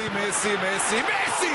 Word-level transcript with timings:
Messi, 0.00 0.08
Messi, 0.08 0.56
Messi, 0.56 0.98
Messi! 1.02 1.52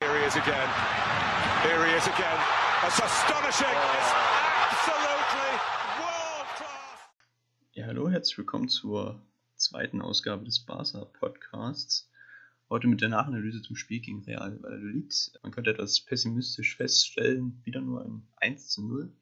Here 0.00 0.18
he 0.18 0.24
is 0.26 0.34
again. 0.34 0.68
Here 1.62 1.86
he 1.86 1.92
is 1.94 2.06
again. 2.08 2.38
That's 2.82 2.98
astonishing. 2.98 3.70
It's 3.70 4.12
absolutely 4.66 5.52
world 6.00 6.48
class. 6.56 6.98
Ja, 7.74 7.86
hallo, 7.86 8.10
herzlich 8.10 8.36
willkommen 8.36 8.68
zur 8.68 9.22
zweiten 9.54 10.02
Ausgabe 10.02 10.44
des 10.44 10.58
Barca 10.58 11.04
Podcasts. 11.04 12.10
Heute 12.68 12.88
mit 12.88 13.00
der 13.00 13.10
Nachanalyse 13.10 13.62
zum 13.62 13.76
Spiel 13.76 14.00
gegen 14.00 14.24
Real 14.24 14.60
Valladolid. 14.60 15.38
Man 15.44 15.52
könnte 15.52 15.70
etwas 15.70 16.00
pessimistisch 16.00 16.76
feststellen, 16.76 17.60
wieder 17.62 17.80
nur 17.80 18.04
ein 18.04 18.26
1 18.38 18.70
zu 18.70 18.82
0. 18.84 19.12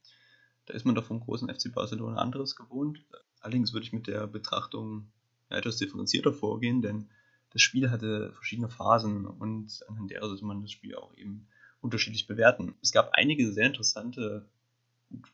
Da 0.65 0.73
ist 0.73 0.87
man 0.87 0.95
doch 0.95 1.05
vom 1.05 1.21
großen 1.21 1.55
FC 1.55 1.71
Barcelona 1.71 2.17
anderes 2.17 2.57
gewohnt. 2.57 3.05
Allerdings 3.43 3.75
würde 3.75 3.85
ich 3.85 3.93
mit 3.93 4.07
der 4.07 4.27
Betrachtung 4.27 5.13
etwas 5.51 5.77
differenzierter 5.77 6.33
vorgehen, 6.33 6.83
denn 6.83 7.09
das 7.51 7.63
Spiel 7.63 7.91
hatte 7.91 8.33
verschiedene 8.33 8.69
Phasen 8.69 9.27
und 9.27 9.81
anhand 9.89 10.11
derer 10.11 10.29
sollte 10.29 10.45
man 10.45 10.63
das 10.63 10.71
Spiel 10.71 10.95
auch 10.95 11.17
eben 11.17 11.49
unterschiedlich 11.81 12.27
bewerten. 12.27 12.75
Es 12.83 12.93
gab 12.93 13.11
einige 13.13 13.53
sehr 13.53 13.67
interessante 13.67 14.47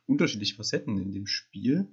unterschiedliche 0.06 0.54
Facetten 0.54 0.98
in 0.98 1.12
dem 1.12 1.26
Spiel 1.26 1.88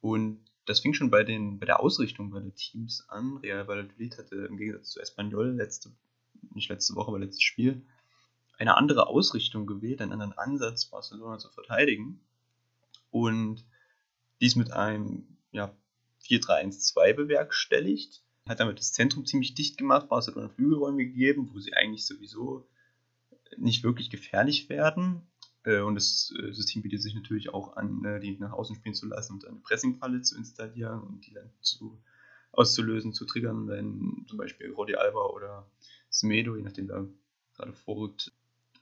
und 0.00 0.40
das 0.66 0.80
fing 0.80 0.94
schon 0.94 1.10
bei, 1.10 1.24
den, 1.24 1.58
bei 1.58 1.66
der 1.66 1.80
Ausrichtung 1.80 2.30
bei 2.30 2.40
den 2.40 2.54
Teams 2.54 3.06
an. 3.08 3.38
Real 3.38 3.66
Valladolid 3.68 4.18
hatte 4.18 4.36
im 4.36 4.56
Gegensatz 4.56 4.90
zu 4.90 5.00
Espanyol 5.00 5.50
letzte, 5.50 5.90
nicht 6.54 6.68
letzte 6.68 6.94
Woche, 6.94 7.08
aber 7.08 7.18
letztes 7.18 7.42
Spiel, 7.42 7.82
eine 8.58 8.76
andere 8.76 9.06
Ausrichtung 9.08 9.66
gewählt, 9.66 10.00
einen 10.00 10.12
anderen 10.12 10.32
Ansatz, 10.38 10.86
Barcelona 10.86 11.38
zu 11.38 11.50
verteidigen. 11.50 12.20
Und 13.10 13.64
dies 14.40 14.56
mit 14.56 14.72
einem 14.72 15.26
ja, 15.52 15.74
4-3-1-2 16.24 17.14
bewerkstelligt. 17.14 18.22
Hat 18.48 18.60
damit 18.60 18.78
das 18.78 18.92
Zentrum 18.92 19.24
ziemlich 19.24 19.54
dicht 19.54 19.78
gemacht, 19.78 20.08
Barcelona 20.08 20.48
Flügelräume 20.50 21.04
gegeben, 21.04 21.50
wo 21.52 21.58
sie 21.60 21.72
eigentlich 21.74 22.06
sowieso 22.06 22.68
nicht 23.56 23.84
wirklich 23.84 24.10
gefährlich 24.10 24.68
werden. 24.68 25.22
Äh, 25.64 25.80
und 25.80 25.94
das 25.94 26.32
äh, 26.38 26.52
System 26.52 26.82
bietet 26.82 27.02
sich 27.02 27.14
natürlich 27.14 27.48
auch 27.50 27.76
an, 27.76 28.04
äh, 28.04 28.20
die 28.20 28.36
nach 28.38 28.52
außen 28.52 28.76
spielen 28.76 28.94
zu 28.94 29.06
lassen 29.06 29.34
und 29.34 29.46
eine 29.46 29.58
Pressingfalle 29.58 30.22
zu 30.22 30.36
installieren 30.36 31.02
und 31.02 31.26
die 31.26 31.32
dann 31.32 31.50
zu, 31.60 31.98
auszulösen, 32.52 33.12
zu 33.12 33.24
triggern, 33.24 33.68
wenn 33.68 34.24
zum 34.28 34.38
Beispiel 34.38 34.70
Rodi 34.72 34.94
Alba 34.94 35.26
oder 35.26 35.66
Semedo, 36.10 36.56
je 36.56 36.62
nachdem 36.62 36.88
wer 36.88 37.08
gerade 37.54 37.72
vorrückt, 37.72 38.32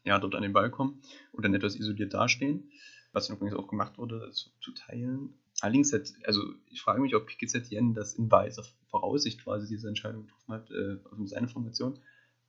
ja, 0.04 0.18
dort 0.18 0.34
an 0.34 0.42
den 0.42 0.52
Ball 0.52 0.70
kommen 0.70 1.00
und 1.30 1.44
dann 1.44 1.54
etwas 1.54 1.76
isoliert 1.76 2.12
dastehen. 2.12 2.70
Was 3.12 3.26
dann 3.26 3.36
übrigens 3.36 3.56
auch 3.56 3.68
gemacht 3.68 3.98
wurde, 3.98 4.30
zu, 4.32 4.50
zu 4.60 4.72
teilen. 4.72 5.34
Allerdings 5.62 5.92
hat, 5.92 6.12
also 6.24 6.42
ich 6.70 6.82
frage 6.82 7.00
mich, 7.00 7.14
ob 7.14 7.30
Setien 7.40 7.94
das 7.94 8.14
in 8.14 8.28
weiser 8.32 8.64
Voraussicht 8.88 9.44
quasi 9.44 9.68
diese 9.68 9.86
Entscheidung 9.86 10.26
getroffen 10.26 10.52
hat, 10.54 10.70
äh, 10.72 10.98
also 11.08 11.24
seine 11.26 11.46
Formation, 11.46 12.00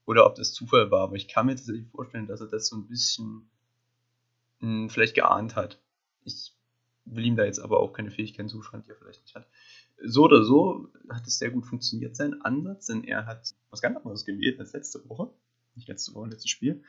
oder 0.06 0.26
ob 0.26 0.34
das 0.34 0.52
Zufall 0.52 0.90
war. 0.90 1.02
Aber 1.02 1.16
ich 1.16 1.28
kann 1.28 1.46
mir 1.46 1.56
tatsächlich 1.56 1.88
vorstellen, 1.90 2.26
dass 2.26 2.42
er 2.42 2.48
das 2.48 2.66
so 2.66 2.76
ein 2.76 2.88
bisschen 2.88 3.48
mh, 4.62 4.68
hm, 4.68 4.90
vielleicht 4.90 5.14
geahnt 5.14 5.56
hat. 5.56 5.80
Ich 6.24 6.54
will 7.06 7.24
ihm 7.24 7.36
da 7.36 7.46
jetzt 7.46 7.60
aber 7.60 7.82
auch 7.82 7.94
keine 7.94 8.10
Fähigkeiten 8.10 8.50
zuschreiben, 8.50 8.84
die 8.84 8.90
er 8.90 8.98
vielleicht 8.98 9.22
nicht 9.22 9.36
hat. 9.36 9.48
So 10.04 10.24
oder 10.24 10.44
so 10.44 10.90
hat 11.08 11.28
es 11.28 11.38
sehr 11.38 11.52
gut 11.52 11.68
funktioniert, 11.68 12.16
sein 12.16 12.42
Ansatz, 12.42 12.88
denn 12.88 13.04
er 13.04 13.28
hat 13.28 13.54
was 13.70 13.84
ganz 13.84 13.96
anderes 13.96 14.26
gewählt 14.26 14.60
als 14.60 14.74
letzte 14.74 15.08
Woche. 15.08 15.30
Nicht 15.76 15.88
letzte 15.88 16.16
Woche, 16.16 16.30
letztes 16.30 16.50
Spiel. 16.50 16.84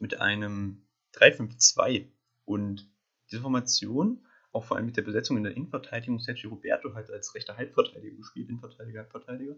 Mit 0.00 0.20
einem 0.20 0.82
3-5-2. 1.14 2.08
Und 2.44 2.86
diese 3.30 3.40
Formation 3.40 4.20
auch 4.56 4.64
vor 4.64 4.76
allem 4.76 4.86
mit 4.86 4.96
der 4.96 5.02
Besetzung 5.02 5.36
in 5.36 5.44
der 5.44 5.54
Innenverteidigung. 5.54 6.18
Sergio 6.18 6.50
Roberto 6.50 6.94
hat 6.94 7.10
als 7.10 7.34
rechter 7.34 7.56
Halbverteidiger 7.56 8.16
gespielt, 8.16 8.48
Innenverteidiger, 8.48 9.00
Halbverteidiger. 9.00 9.54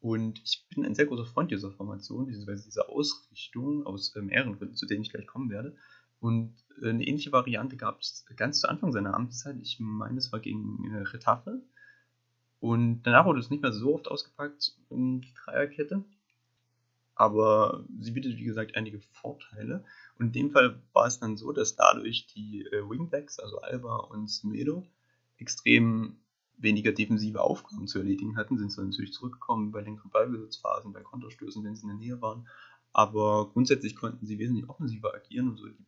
Und 0.00 0.40
ich 0.44 0.66
bin 0.68 0.84
ein 0.84 0.94
sehr 0.94 1.06
großer 1.06 1.26
Freund 1.26 1.50
dieser 1.50 1.70
Formation, 1.70 2.26
beziehungsweise 2.26 2.64
dieser 2.64 2.88
Ausrichtung 2.88 3.86
aus 3.86 4.14
äh, 4.16 4.22
mehreren 4.22 4.58
Gründen, 4.58 4.74
zu 4.74 4.86
denen 4.86 5.02
ich 5.02 5.10
gleich 5.10 5.26
kommen 5.26 5.50
werde. 5.50 5.76
Und 6.18 6.54
äh, 6.82 6.88
eine 6.88 7.06
ähnliche 7.06 7.32
Variante 7.32 7.76
gab 7.76 8.00
es 8.00 8.24
ganz 8.36 8.60
zu 8.60 8.68
Anfang 8.68 8.92
seiner 8.92 9.14
Amtszeit. 9.14 9.56
Ich 9.60 9.78
meine, 9.78 10.18
es 10.18 10.32
war 10.32 10.40
gegen 10.40 10.90
äh, 10.92 11.02
Retafe. 11.02 11.62
Und 12.58 13.02
danach 13.04 13.26
wurde 13.26 13.40
es 13.40 13.50
nicht 13.50 13.62
mehr 13.62 13.72
so 13.72 13.94
oft 13.94 14.08
ausgepackt, 14.08 14.76
die 14.90 15.32
Dreierkette. 15.44 16.04
Aber 17.14 17.84
sie 18.00 18.10
bietet, 18.10 18.36
wie 18.36 18.44
gesagt, 18.44 18.76
einige 18.76 19.00
Vorteile. 19.00 19.84
Und 20.20 20.26
in 20.26 20.32
dem 20.32 20.50
Fall 20.50 20.78
war 20.92 21.06
es 21.06 21.18
dann 21.18 21.38
so, 21.38 21.50
dass 21.50 21.76
dadurch 21.76 22.26
die 22.26 22.66
äh, 22.66 22.86
Wingbacks, 22.86 23.38
also 23.38 23.58
Alba 23.60 23.96
und 23.96 24.30
Semedo, 24.30 24.86
extrem 25.38 26.18
weniger 26.58 26.92
defensive 26.92 27.40
Aufgaben 27.40 27.86
zu 27.86 28.00
erledigen 28.00 28.36
hatten, 28.36 28.58
sind 28.58 28.70
zwar 28.70 28.84
natürlich 28.84 29.14
zurückgekommen 29.14 29.72
bei 29.72 29.80
längeren 29.80 30.10
Ballbesitzphasen, 30.10 30.92
bei 30.92 31.00
Konterstößen, 31.00 31.64
wenn 31.64 31.74
sie 31.74 31.84
in 31.84 31.88
der 31.88 31.96
Nähe 31.96 32.20
waren, 32.20 32.46
aber 32.92 33.48
grundsätzlich 33.50 33.96
konnten 33.96 34.26
sie 34.26 34.38
wesentlich 34.38 34.68
offensiver 34.68 35.14
agieren 35.14 35.48
und 35.48 35.56
so 35.56 35.68
die 35.68 35.86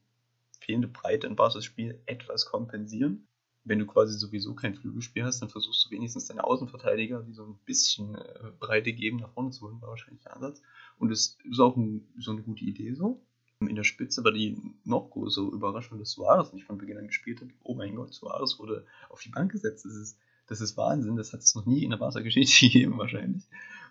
fehlende 0.60 0.88
Breite 0.88 1.26
im 1.26 1.36
Basis-Spiel 1.36 2.00
etwas 2.06 2.46
kompensieren. 2.46 3.28
Wenn 3.64 3.80
du 3.80 3.86
quasi 3.86 4.18
sowieso 4.18 4.54
kein 4.54 4.74
Flügelspiel 4.74 5.24
hast, 5.24 5.42
dann 5.42 5.50
versuchst 5.50 5.84
du 5.84 5.90
wenigstens 5.90 6.28
deine 6.28 6.44
Außenverteidiger, 6.44 7.22
die 7.22 7.34
so 7.34 7.44
ein 7.44 7.58
bisschen 7.66 8.14
äh, 8.14 8.50
Breite 8.58 8.94
geben, 8.94 9.18
nach 9.18 9.32
vorne 9.34 9.50
zu 9.50 9.66
holen, 9.66 9.82
war 9.82 9.90
wahrscheinlich 9.90 10.22
der 10.22 10.34
Ansatz. 10.34 10.62
Und 10.98 11.12
es 11.12 11.36
ist 11.44 11.60
auch 11.60 11.76
ein, 11.76 12.08
so 12.18 12.30
eine 12.30 12.42
gute 12.42 12.64
Idee 12.64 12.94
so. 12.94 13.20
In 13.68 13.76
der 13.76 13.84
Spitze 13.84 14.24
war 14.24 14.32
die 14.32 14.56
noch 14.84 15.10
größere 15.10 15.50
Überraschung, 15.50 15.98
dass 15.98 16.10
Suarez 16.10 16.52
nicht 16.52 16.66
von 16.66 16.78
Beginn 16.78 16.98
an 16.98 17.06
gespielt 17.06 17.40
hat. 17.40 17.48
Oh 17.62 17.74
mein 17.74 17.94
Gott, 17.94 18.12
Suarez 18.12 18.58
wurde 18.58 18.86
auf 19.08 19.20
die 19.20 19.30
Bank 19.30 19.52
gesetzt. 19.52 19.84
Das 19.84 19.94
ist, 19.94 20.18
das 20.46 20.60
ist 20.60 20.76
Wahnsinn. 20.76 21.16
Das 21.16 21.32
hat 21.32 21.40
es 21.40 21.54
noch 21.54 21.66
nie 21.66 21.84
in 21.84 21.90
der 21.90 21.98
Barca-Geschichte 21.98 22.66
gegeben, 22.66 22.98
wahrscheinlich. 22.98 23.44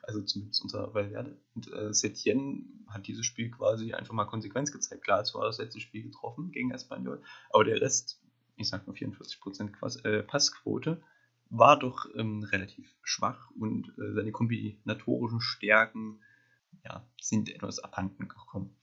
Also 0.04 0.22
zumindest 0.22 0.62
unter 0.64 0.94
Valverde. 0.94 1.38
Und 1.56 1.72
äh, 1.72 1.94
Setien 1.94 2.86
hat 2.88 3.08
dieses 3.08 3.26
Spiel 3.26 3.52
quasi 3.52 3.94
einfach 3.94 4.14
mal 4.14 4.26
Konsequenz 4.26 4.72
gezeigt. 4.72 5.04
Klar, 5.04 5.22
es 5.22 5.34
war 5.34 5.44
das 5.44 5.82
Spiel 5.82 6.04
getroffen 6.04 6.52
gegen 6.52 6.72
Espanyol, 6.72 7.22
aber 7.52 7.64
der 7.64 7.80
Rest, 7.80 8.20
ich 8.58 8.68
sag 8.68 8.88
mal 8.88 8.94
44% 8.94 10.06
äh, 10.06 10.24
Passquote, 10.24 11.02
war 11.52 11.78
doch 11.78 12.08
ähm, 12.16 12.44
relativ 12.44 12.96
schwach 13.04 13.52
und 13.52 13.90
äh, 14.00 14.14
seine 14.14 14.32
kombinatorischen 14.32 15.42
Stärken 15.42 16.20
ja, 16.86 17.06
sind 17.22 17.50
etwas 17.50 17.80
abhanden 17.80 18.28
gekommen. 18.28 18.76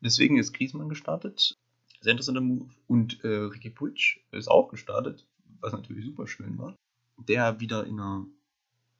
Deswegen 0.00 0.38
ist 0.38 0.52
Griezmann 0.52 0.88
gestartet. 0.88 1.58
Sehr 2.00 2.12
interessanter 2.12 2.40
Move. 2.40 2.70
Und 2.86 3.22
äh, 3.24 3.28
Ricky 3.28 3.70
Puig 3.70 4.20
ist 4.32 4.48
auch 4.48 4.68
gestartet, 4.68 5.26
was 5.60 5.72
natürlich 5.72 6.04
super 6.06 6.26
schön 6.26 6.58
war. 6.58 6.74
Der 7.18 7.60
wieder 7.60 7.84
in 7.84 8.00
einer 8.00 8.26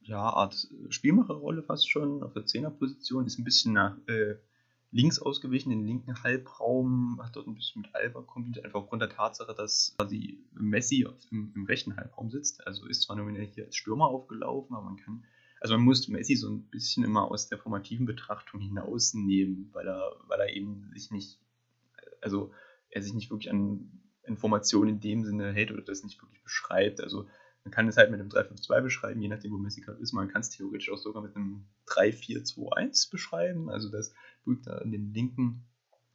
ja, 0.03 0.21
Art 0.21 0.69
Spielmacherrolle 0.91 1.63
fast 1.63 1.91
schon 1.91 2.23
auf 2.23 2.33
der 2.33 2.47
Zehnerposition 2.47 3.27
ist 3.27 3.39
ein 3.39 3.45
bisschen 3.45 3.73
nach 3.73 3.97
äh, 4.07 4.37
links 4.91 5.21
ausgewichen, 5.21 5.71
den 5.71 5.85
linken 5.85 6.23
Halbraum, 6.23 7.21
hat 7.23 7.37
dort 7.37 7.47
ein 7.47 7.55
bisschen 7.55 7.83
mit 7.83 7.95
Alba 7.95 8.23
kombiniert, 8.23 8.65
einfach 8.65 8.81
aufgrund 8.81 9.03
der 9.03 9.11
Tatsache, 9.11 9.55
dass 9.55 9.95
quasi 9.99 10.39
Messi 10.53 11.07
im, 11.31 11.53
im 11.55 11.65
rechten 11.65 11.97
Halbraum 11.97 12.31
sitzt. 12.31 12.67
Also 12.67 12.87
ist 12.87 13.03
zwar 13.03 13.17
nominell 13.17 13.47
hier 13.47 13.67
als 13.67 13.77
Stürmer 13.77 14.07
aufgelaufen, 14.07 14.75
aber 14.75 14.87
man 14.87 14.97
kann 14.97 15.25
also 15.61 15.75
man 15.75 15.85
muss 15.85 16.09
Messi 16.09 16.37
so 16.37 16.51
ein 16.51 16.63
bisschen 16.63 17.05
immer 17.05 17.31
aus 17.31 17.49
der 17.49 17.59
formativen 17.59 18.07
Betrachtung 18.07 18.61
hinausnehmen, 18.61 19.69
weil 19.73 19.87
er, 19.87 20.17
weil 20.27 20.41
er 20.41 20.55
eben 20.55 20.91
sich 20.95 21.11
nicht, 21.11 21.39
also 22.23 22.53
er 22.89 23.03
sich 23.03 23.13
nicht 23.13 23.31
wirklich 23.31 23.51
an 23.51 24.01
Informationen 24.25 24.91
in 24.91 25.01
dem 25.01 25.25
Sinne 25.25 25.53
hält 25.53 25.71
oder 25.71 25.83
das 25.83 26.03
nicht 26.03 26.21
wirklich 26.23 26.43
beschreibt. 26.43 27.03
Also 27.03 27.27
man 27.65 27.73
kann 27.73 27.89
es 27.89 27.99
halt 27.99 28.11
mit 28.11 28.21
einem 28.21 28.31
3-5-2 28.31 28.81
beschreiben, 28.81 29.21
je 29.21 29.29
nachdem, 29.29 29.53
wo 29.53 29.59
Messi 29.59 29.83
gerade 29.83 30.01
ist. 30.01 30.13
Man 30.13 30.29
kann 30.29 30.41
es 30.41 30.49
theoretisch 30.49 30.91
auch 30.91 30.97
sogar 30.97 31.23
mit 31.23 31.37
einem 31.37 31.67
3-4-2-1 31.89 33.11
beschreiben. 33.11 33.69
Also 33.69 33.91
das 33.91 34.15
Brück 34.45 34.63
da 34.63 34.79
in 34.79 34.93
den 34.93 35.13
linken 35.13 35.67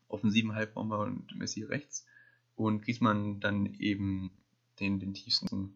offensiven 0.07 0.55
Halbraum 0.55 0.89
war 0.89 1.01
und 1.01 1.35
Messi 1.35 1.63
rechts. 1.63 2.07
Und 2.55 2.81
Griezmann 2.81 3.39
dann 3.41 3.75
eben 3.75 4.31
den, 4.79 4.99
den 4.99 5.13
tiefsten 5.13 5.75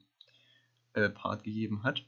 äh, 0.93 1.09
Part 1.09 1.43
gegeben 1.43 1.83
hat. 1.83 2.03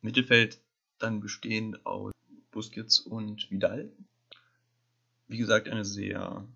Mittelfeld 0.00 0.60
dann 0.98 1.20
bestehend 1.20 1.84
aus 1.86 2.12
Busquets 2.50 3.00
und 3.00 3.50
Vidal. 3.50 3.90
Wie 5.26 5.38
gesagt, 5.38 5.68
eine 5.68 5.84
sehr 5.84 6.46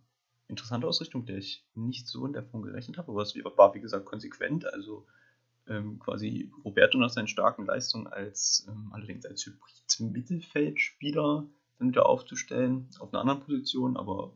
interessante 0.49 0.87
Ausrichtung, 0.87 1.26
der 1.26 1.38
ich 1.38 1.64
nicht 1.75 2.06
so 2.06 2.26
in 2.26 2.32
der 2.32 2.44
Form 2.44 2.62
gerechnet 2.62 2.99
habe, 2.99 3.12
aber 3.12 3.22
es 3.22 3.34
war, 3.34 3.75
wie 3.75 3.81
gesagt, 3.81 4.05
konsequent. 4.05 4.72
Also 4.72 5.06
ähm, 5.69 5.99
quasi 5.99 6.50
Roberto 6.64 6.99
nach 6.99 7.11
seinen 7.11 7.28
starken 7.28 7.67
Leistungen 7.67 8.06
als 8.06 8.67
ähm, 8.69 8.90
allerdings 8.93 9.26
als 9.26 9.46
Hybrid-Mittelfeldspieler 9.46 11.46
dann 11.78 11.88
wieder 11.88 12.06
aufzustellen, 12.06 12.88
auf 12.99 13.12
einer 13.12 13.20
anderen 13.20 13.40
Position, 13.40 13.96
aber 13.96 14.34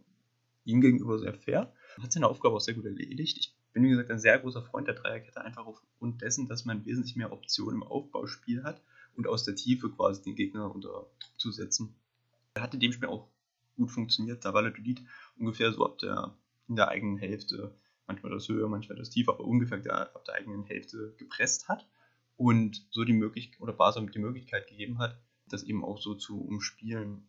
ihm 0.65 0.81
gegenüber 0.81 1.19
sehr 1.19 1.35
fair. 1.35 1.73
Hat 2.01 2.13
seine 2.13 2.29
Aufgabe 2.29 2.57
auch 2.57 2.61
sehr 2.61 2.75
gut 2.75 2.85
erledigt. 2.85 3.39
Ich 3.39 3.55
bin, 3.73 3.85
wie 3.85 3.91
gesagt, 3.91 4.11
ein 4.11 4.19
sehr 4.19 4.39
großer 4.39 4.63
Freund 4.63 4.89
der 4.89 4.95
Dreierkette, 4.95 5.41
einfach 5.41 5.67
aufgrund 5.67 6.23
dessen, 6.23 6.49
dass 6.49 6.65
man 6.65 6.85
wesentlich 6.85 7.17
mehr 7.17 7.33
Optionen 7.33 7.77
im 7.77 7.83
Aufbauspiel 7.83 8.65
hat 8.65 8.81
und 9.17 9.27
aus 9.27 9.45
der 9.45 9.57
Tiefe 9.57 9.91
quasi 9.91 10.23
den 10.23 10.35
Gegner 10.35 10.75
unter 10.75 10.89
Druck 10.89 11.39
zu 11.39 11.51
setzen. 11.51 11.95
Er 12.55 12.63
hat 12.63 12.75
in 12.75 12.81
dem 12.81 12.93
Spiel 12.93 13.09
auch 13.09 13.29
gut 13.77 13.91
funktioniert. 13.91 14.45
Da 14.45 14.51
Latudit 14.51 15.03
ungefähr 15.39 15.73
so 15.73 15.85
ab 15.85 15.99
der, 15.99 16.35
in 16.69 16.77
der 16.77 16.89
eigenen 16.89 17.19
Hälfte, 17.19 17.75
manchmal 18.07 18.33
das 18.33 18.49
höher, 18.49 18.69
manchmal 18.69 18.99
das 18.99 19.11
tiefer, 19.11 19.33
aber 19.33 19.45
ungefähr 19.45 19.79
der, 19.79 20.15
ab 20.15 20.25
der 20.25 20.35
eigenen 20.35 20.65
Hälfte 20.65 21.15
gepresst 21.19 21.69
hat. 21.69 21.87
und 22.37 22.87
so 22.91 23.05
die 23.05 23.15
Möglichkeit, 23.15 23.61
oder 23.61 23.73
Barca 23.73 24.01
die 24.01 24.19
Möglichkeit 24.19 24.69
gegeben 24.69 24.99
hat, 24.99 25.19
das 25.49 25.63
eben 25.63 25.85
auch 25.85 25.99
so 25.99 26.15
zu 26.15 26.41
umspielen. 26.41 27.27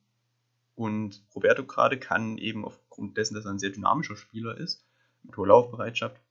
Und 0.76 1.24
Roberto 1.34 1.66
gerade 1.66 1.98
kann 1.98 2.38
eben 2.38 2.66
aufgrund 2.66 3.18
dessen, 3.18 3.34
dass 3.36 3.46
er 3.46 3.52
ein 3.52 3.60
sehr 3.60 3.70
dynamischer 3.70 4.18
Spieler 4.18 4.58
ist, 4.58 4.86
mit 5.24 5.36
hoher 5.38 5.48
Laufbereitschaft, 5.48 6.22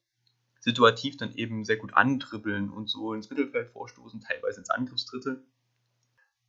situativ 0.67 1.17
dann 1.17 1.33
eben 1.37 1.65
sehr 1.65 1.77
gut 1.77 1.95
andribbeln 1.95 2.71
und 2.71 2.91
so 2.91 3.15
ins 3.15 3.31
Mittelfeld 3.31 3.71
vorstoßen, 3.71 4.21
teilweise 4.21 4.59
ins 4.59 4.69
Angriffsdrittel 4.69 5.45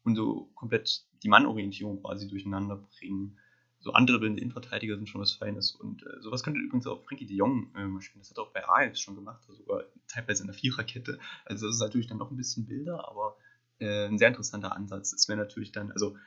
und 0.04 0.16
so 0.16 0.50
komplett 0.56 1.06
die 1.22 1.30
Mannorientierung 1.30 2.02
quasi 2.02 2.28
durcheinander 2.28 2.78
bringen. 2.78 3.38
So 3.80 3.94
andribbelnde 3.94 4.42
Innenverteidiger 4.42 4.96
sind 4.96 5.08
schon 5.08 5.22
was 5.22 5.34
Feines 5.34 5.76
und 5.76 6.02
äh, 6.02 6.20
sowas 6.20 6.42
könnte 6.42 6.60
übrigens 6.60 6.88
auch 6.88 7.06
Frankie 7.06 7.28
de 7.28 7.38
Jong 7.38 7.70
äh, 7.76 8.02
spielen. 8.02 8.22
Das 8.22 8.32
hat 8.32 8.40
er 8.40 8.44
auch 8.46 8.54
bei 8.54 8.68
Ajax 8.68 9.00
schon 9.00 9.14
gemacht, 9.14 9.44
sogar 9.50 9.84
teilweise 10.08 10.42
in 10.42 10.48
der 10.48 10.56
Viererkette. 10.56 11.20
Also 11.46 11.68
das 11.68 11.76
ist 11.76 11.82
natürlich 11.82 12.08
dann 12.08 12.18
noch 12.18 12.32
ein 12.32 12.38
bisschen 12.38 12.68
wilder, 12.68 13.08
aber 13.08 13.38
äh, 13.78 14.08
ein 14.08 14.18
sehr 14.18 14.30
interessanter 14.30 14.76
Ansatz. 14.76 15.14
Es 15.14 15.28
wäre 15.28 15.38
natürlich 15.38 15.72
dann, 15.72 15.92
also 15.92 16.18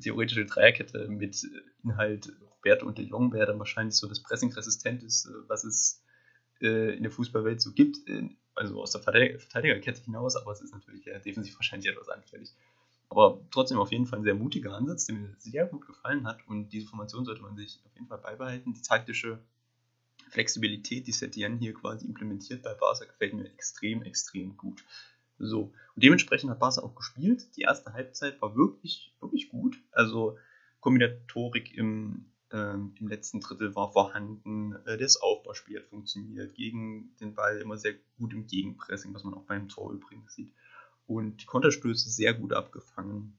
theoretische 0.00 0.46
Dreierkette 0.46 1.08
mit 1.08 1.44
Inhalt 1.82 2.32
Roberto 2.52 2.86
und 2.86 2.96
de 2.96 3.06
Jong 3.06 3.32
wäre 3.32 3.46
dann 3.46 3.58
wahrscheinlich 3.58 3.96
so 3.96 4.06
das 4.06 4.22
Pressing-resistenteste, 4.22 5.46
was 5.48 5.64
es 5.64 6.04
äh, 6.60 6.96
in 6.96 7.02
der 7.02 7.12
Fußballwelt 7.12 7.60
so 7.60 7.72
gibt, 7.72 7.98
also 8.54 8.80
aus 8.82 8.92
der 8.92 9.00
Verteidigerkette 9.00 10.02
hinaus, 10.02 10.36
aber 10.36 10.52
es 10.52 10.60
ist 10.60 10.72
natürlich 10.72 11.04
ja, 11.04 11.18
defensiv 11.18 11.54
wahrscheinlich 11.56 11.90
etwas 11.90 12.08
anfällig. 12.08 12.54
Aber 13.08 13.40
trotzdem 13.50 13.78
auf 13.78 13.90
jeden 13.90 14.06
Fall 14.06 14.20
ein 14.20 14.24
sehr 14.24 14.34
mutiger 14.34 14.74
Ansatz, 14.74 15.06
der 15.06 15.16
mir 15.16 15.34
sehr 15.38 15.66
gut 15.66 15.86
gefallen 15.86 16.26
hat 16.26 16.46
und 16.46 16.68
diese 16.68 16.86
Formation 16.86 17.24
sollte 17.24 17.42
man 17.42 17.56
sich 17.56 17.80
auf 17.84 17.94
jeden 17.94 18.06
Fall 18.06 18.18
beibehalten. 18.18 18.72
Die 18.72 18.82
taktische 18.82 19.40
Flexibilität, 20.28 21.06
die 21.08 21.12
Setien 21.12 21.58
hier 21.58 21.74
quasi 21.74 22.06
implementiert 22.06 22.62
bei 22.62 22.72
Barca, 22.74 23.04
gefällt 23.04 23.34
mir 23.34 23.46
extrem, 23.46 24.02
extrem 24.02 24.56
gut. 24.56 24.84
So, 25.38 25.72
und 25.94 26.04
dementsprechend 26.04 26.50
hat 26.50 26.60
Barca 26.60 26.82
auch 26.82 26.94
gespielt. 26.94 27.56
Die 27.56 27.62
erste 27.62 27.92
Halbzeit 27.94 28.40
war 28.40 28.54
wirklich, 28.54 29.12
wirklich 29.20 29.48
gut. 29.48 29.80
Also 29.90 30.38
Kombinatorik 30.80 31.74
im, 31.76 32.26
ähm, 32.52 32.94
im 32.98 33.08
letzten 33.08 33.40
Drittel 33.40 33.74
war 33.74 33.92
vorhanden. 33.92 34.74
Äh, 34.86 34.98
das 34.98 35.16
Aufbauspiel 35.16 35.78
hat 35.78 35.86
funktioniert. 35.86 36.54
Gegen 36.54 37.14
den 37.20 37.34
Ball 37.34 37.58
immer 37.58 37.76
sehr 37.76 37.94
gut 38.18 38.32
im 38.32 38.46
Gegenpressing, 38.46 39.14
was 39.14 39.24
man 39.24 39.34
auch 39.34 39.44
beim 39.44 39.68
Tor 39.68 39.92
übrigens 39.92 40.34
sieht. 40.34 40.52
Und 41.06 41.42
die 41.42 41.46
Konterstöße 41.46 42.08
sehr 42.08 42.34
gut 42.34 42.52
abgefangen. 42.52 43.36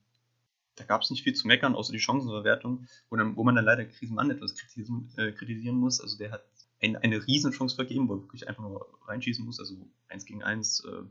Da 0.75 0.85
gab 0.85 1.01
es 1.01 1.09
nicht 1.09 1.23
viel 1.23 1.33
zu 1.33 1.47
meckern, 1.47 1.75
außer 1.75 1.93
die 1.93 1.99
Chancenverwertung, 1.99 2.87
wo, 3.09 3.15
dann, 3.15 3.35
wo 3.35 3.43
man 3.43 3.55
dann 3.55 3.65
leider 3.65 3.85
Krisenmann 3.85 4.31
etwas 4.31 4.55
kritisieren, 4.55 5.09
äh, 5.17 5.31
kritisieren 5.31 5.75
muss. 5.75 6.01
Also 6.01 6.17
der 6.17 6.31
hat 6.31 6.45
ein, 6.81 6.95
eine 6.95 7.25
Riesenchance 7.25 7.75
vergeben, 7.75 8.07
wo 8.07 8.15
er 8.15 8.21
wirklich 8.21 8.47
einfach 8.47 8.63
nur 8.63 8.87
reinschießen 9.05 9.45
muss. 9.45 9.59
Also 9.59 9.75
1 10.07 10.25
gegen 10.25 10.43
1, 10.43 10.85
äh, 10.85 11.03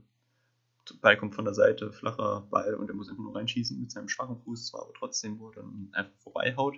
Ball 1.01 1.17
kommt 1.17 1.35
von 1.35 1.45
der 1.45 1.55
Seite, 1.55 1.93
flacher 1.93 2.47
Ball 2.51 2.75
und 2.75 2.89
er 2.89 2.95
muss 2.95 3.09
einfach 3.09 3.23
nur 3.23 3.35
reinschießen 3.35 3.79
mit 3.81 3.91
seinem 3.91 4.09
schwachen 4.09 4.39
Fuß, 4.39 4.69
zwar 4.69 4.83
aber 4.83 4.93
trotzdem, 4.95 5.39
wo 5.39 5.51
er 5.51 5.57
dann 5.57 5.89
einfach 5.93 6.17
vorbeihaut. 6.19 6.77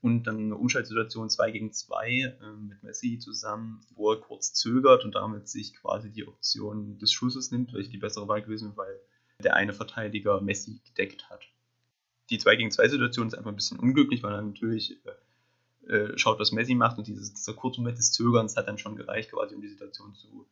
Und 0.00 0.24
dann 0.24 0.38
eine 0.38 0.56
Umschaltsituation 0.56 1.30
2 1.30 1.50
gegen 1.50 1.72
2 1.72 2.08
äh, 2.08 2.34
mit 2.56 2.82
Messi 2.82 3.18
zusammen, 3.18 3.80
wo 3.94 4.12
er 4.12 4.20
kurz 4.20 4.52
zögert 4.52 5.04
und 5.04 5.14
damit 5.14 5.48
sich 5.48 5.74
quasi 5.74 6.10
die 6.10 6.26
Option 6.26 6.98
des 6.98 7.12
Schusses 7.12 7.50
nimmt, 7.50 7.72
welche 7.72 7.90
die 7.90 7.98
bessere 7.98 8.28
Wahl 8.28 8.42
gewesen 8.42 8.76
wäre, 8.76 8.76
weil 8.76 9.00
der 9.42 9.54
eine 9.54 9.72
Verteidiger 9.72 10.40
Messi 10.40 10.80
gedeckt 10.84 11.28
hat. 11.30 11.44
Die 12.30 12.38
2 12.38 12.56
gegen 12.56 12.70
2 12.70 12.88
Situation 12.88 13.26
ist 13.26 13.34
einfach 13.34 13.50
ein 13.50 13.56
bisschen 13.56 13.78
unglücklich, 13.78 14.22
weil 14.22 14.32
er 14.32 14.42
natürlich 14.42 14.98
äh, 15.04 15.12
äh, 15.86 16.18
schaut, 16.18 16.38
was 16.38 16.52
Messi 16.52 16.74
macht 16.74 16.98
und 16.98 17.06
dieses, 17.06 17.34
dieser 17.34 17.54
kurze 17.54 17.80
Moment 17.80 17.98
des 17.98 18.12
Zögerns 18.12 18.56
hat 18.56 18.68
dann 18.68 18.78
schon 18.78 18.96
gereicht, 18.96 19.30
quasi 19.30 19.54
um 19.54 19.60
die 19.60 19.68
Situation 19.68 20.14
zu 20.14 20.46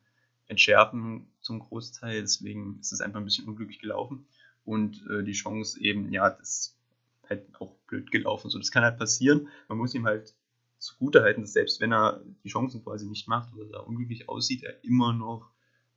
entschärfen 0.47 1.27
zum 1.41 1.59
Großteil. 1.59 2.21
Deswegen 2.21 2.79
ist 2.79 2.93
es 2.93 3.01
einfach 3.01 3.19
ein 3.19 3.25
bisschen 3.25 3.47
unglücklich 3.47 3.79
gelaufen. 3.79 4.25
Und 4.65 5.05
äh, 5.09 5.23
die 5.23 5.33
Chance 5.33 5.79
eben, 5.81 6.11
ja, 6.11 6.29
das 6.29 6.49
ist 6.49 6.77
halt 7.29 7.43
auch 7.59 7.75
blöd 7.87 8.11
gelaufen. 8.11 8.49
So, 8.49 8.57
das 8.57 8.71
kann 8.71 8.83
halt 8.83 8.97
passieren. 8.97 9.49
Man 9.67 9.77
muss 9.77 9.93
ihm 9.93 10.05
halt 10.05 10.35
zugute 10.77 11.21
halten, 11.21 11.41
dass 11.41 11.53
selbst 11.53 11.79
wenn 11.79 11.93
er 11.93 12.21
die 12.43 12.49
Chancen 12.49 12.83
quasi 12.83 13.07
nicht 13.07 13.27
macht 13.27 13.53
oder 13.53 13.65
da 13.65 13.79
unglücklich 13.79 14.27
aussieht, 14.27 14.63
er 14.63 14.83
immer 14.83 15.13
noch 15.13 15.49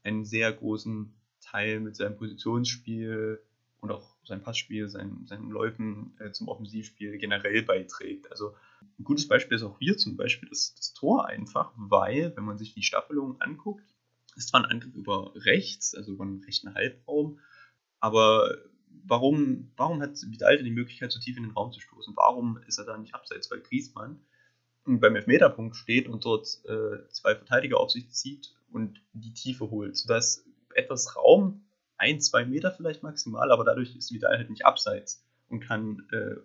einen 0.05 0.25
sehr 0.25 0.53
großen 0.53 1.13
Teil 1.41 1.81
mit 1.81 1.97
seinem 1.97 2.17
Positionsspiel 2.17 3.41
und 3.81 3.91
auch 3.91 4.17
sein 4.25 4.43
Passspiel, 4.43 4.89
sein, 4.89 5.27
seinen 5.27 5.51
Läufen 5.51 6.15
äh, 6.19 6.31
zum 6.33 6.49
Offensivspiel 6.49 7.19
generell 7.19 7.63
beiträgt. 7.63 8.31
Also 8.31 8.55
ein 8.99 9.05
gutes 9.05 9.29
Beispiel 9.29 9.57
ist 9.57 9.63
auch 9.63 9.79
hier 9.79 9.97
zum 9.97 10.17
Beispiel 10.17 10.49
das, 10.49 10.75
das 10.75 10.93
Tor 10.95 11.27
einfach, 11.27 11.73
weil, 11.77 12.33
wenn 12.37 12.45
man 12.45 12.59
sich 12.59 12.75
die 12.75 12.83
Staffelung 12.83 13.41
anguckt, 13.41 13.85
ist 14.37 14.49
zwar 14.51 14.65
ein 14.65 14.71
Angriff 14.71 14.95
über 14.95 15.33
rechts, 15.35 15.95
also 15.95 16.13
über 16.13 16.25
einen 16.25 16.45
rechten 16.45 16.75
Halbraum, 16.75 17.41
aber 18.01 18.57
warum, 19.05 19.73
warum 19.77 20.01
hat 20.03 20.17
Vidal 20.31 20.63
die 20.63 20.71
Möglichkeit, 20.71 21.13
so 21.13 21.21
tief 21.21 21.37
in 21.37 21.45
den 21.45 21.53
Raum 21.53 21.73
zu 21.73 21.81
stoßen? 21.81 22.15
Warum 22.17 22.59
ist 22.67 22.79
er 22.79 22.85
da 22.85 22.97
nicht 22.99 23.15
abseits? 23.15 23.51
Weil 23.51 23.61
Griezmann 23.61 24.21
beim 24.85 25.17
Elfmeterpunkt 25.17 25.77
steht 25.77 26.09
und 26.09 26.25
dort 26.25 26.61
äh, 26.65 27.09
zwei 27.11 27.35
Verteidiger 27.35 27.81
auf 27.81 27.91
sich 27.91 28.09
zieht 28.11 28.55
und 28.71 29.03
die 29.13 29.35
Tiefe 29.35 29.71
holt, 29.71 29.97
sodass 29.97 30.45
etwas 30.75 31.17
Raum, 31.17 31.65
ein, 31.99 32.21
zwei 32.21 32.45
Meter 32.45 32.71
vielleicht 32.71 33.03
maximal, 33.03 33.51
aber 33.51 33.65
dadurch 33.65 33.97
ist 33.97 34.13
Vidal 34.13 34.37
halt 34.37 34.51
nicht 34.51 34.67
abseits 34.67 35.25
und 35.49 35.61
kann 35.61 36.07
äh, 36.13 36.37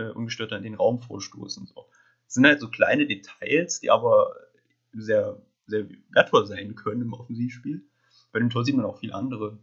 äh 0.00 0.10
ungestört 0.12 0.52
in 0.52 0.62
den 0.62 0.74
Raum 0.74 1.00
vorstoßen. 1.00 1.66
So. 1.66 1.86
Das 2.26 2.34
sind 2.34 2.46
halt 2.46 2.60
so 2.60 2.68
kleine 2.68 3.06
Details, 3.06 3.80
die 3.80 3.90
aber 3.90 4.34
sehr 4.92 5.42
sehr 5.66 5.86
wertvoll 6.10 6.46
sein 6.46 6.74
können 6.74 7.02
im 7.02 7.12
Offensivspiel. 7.12 7.84
Bei 8.32 8.38
dem 8.38 8.50
Tor 8.50 8.64
sieht 8.64 8.76
man 8.76 8.84
auch 8.84 8.98
viele 8.98 9.14
andere 9.14 9.58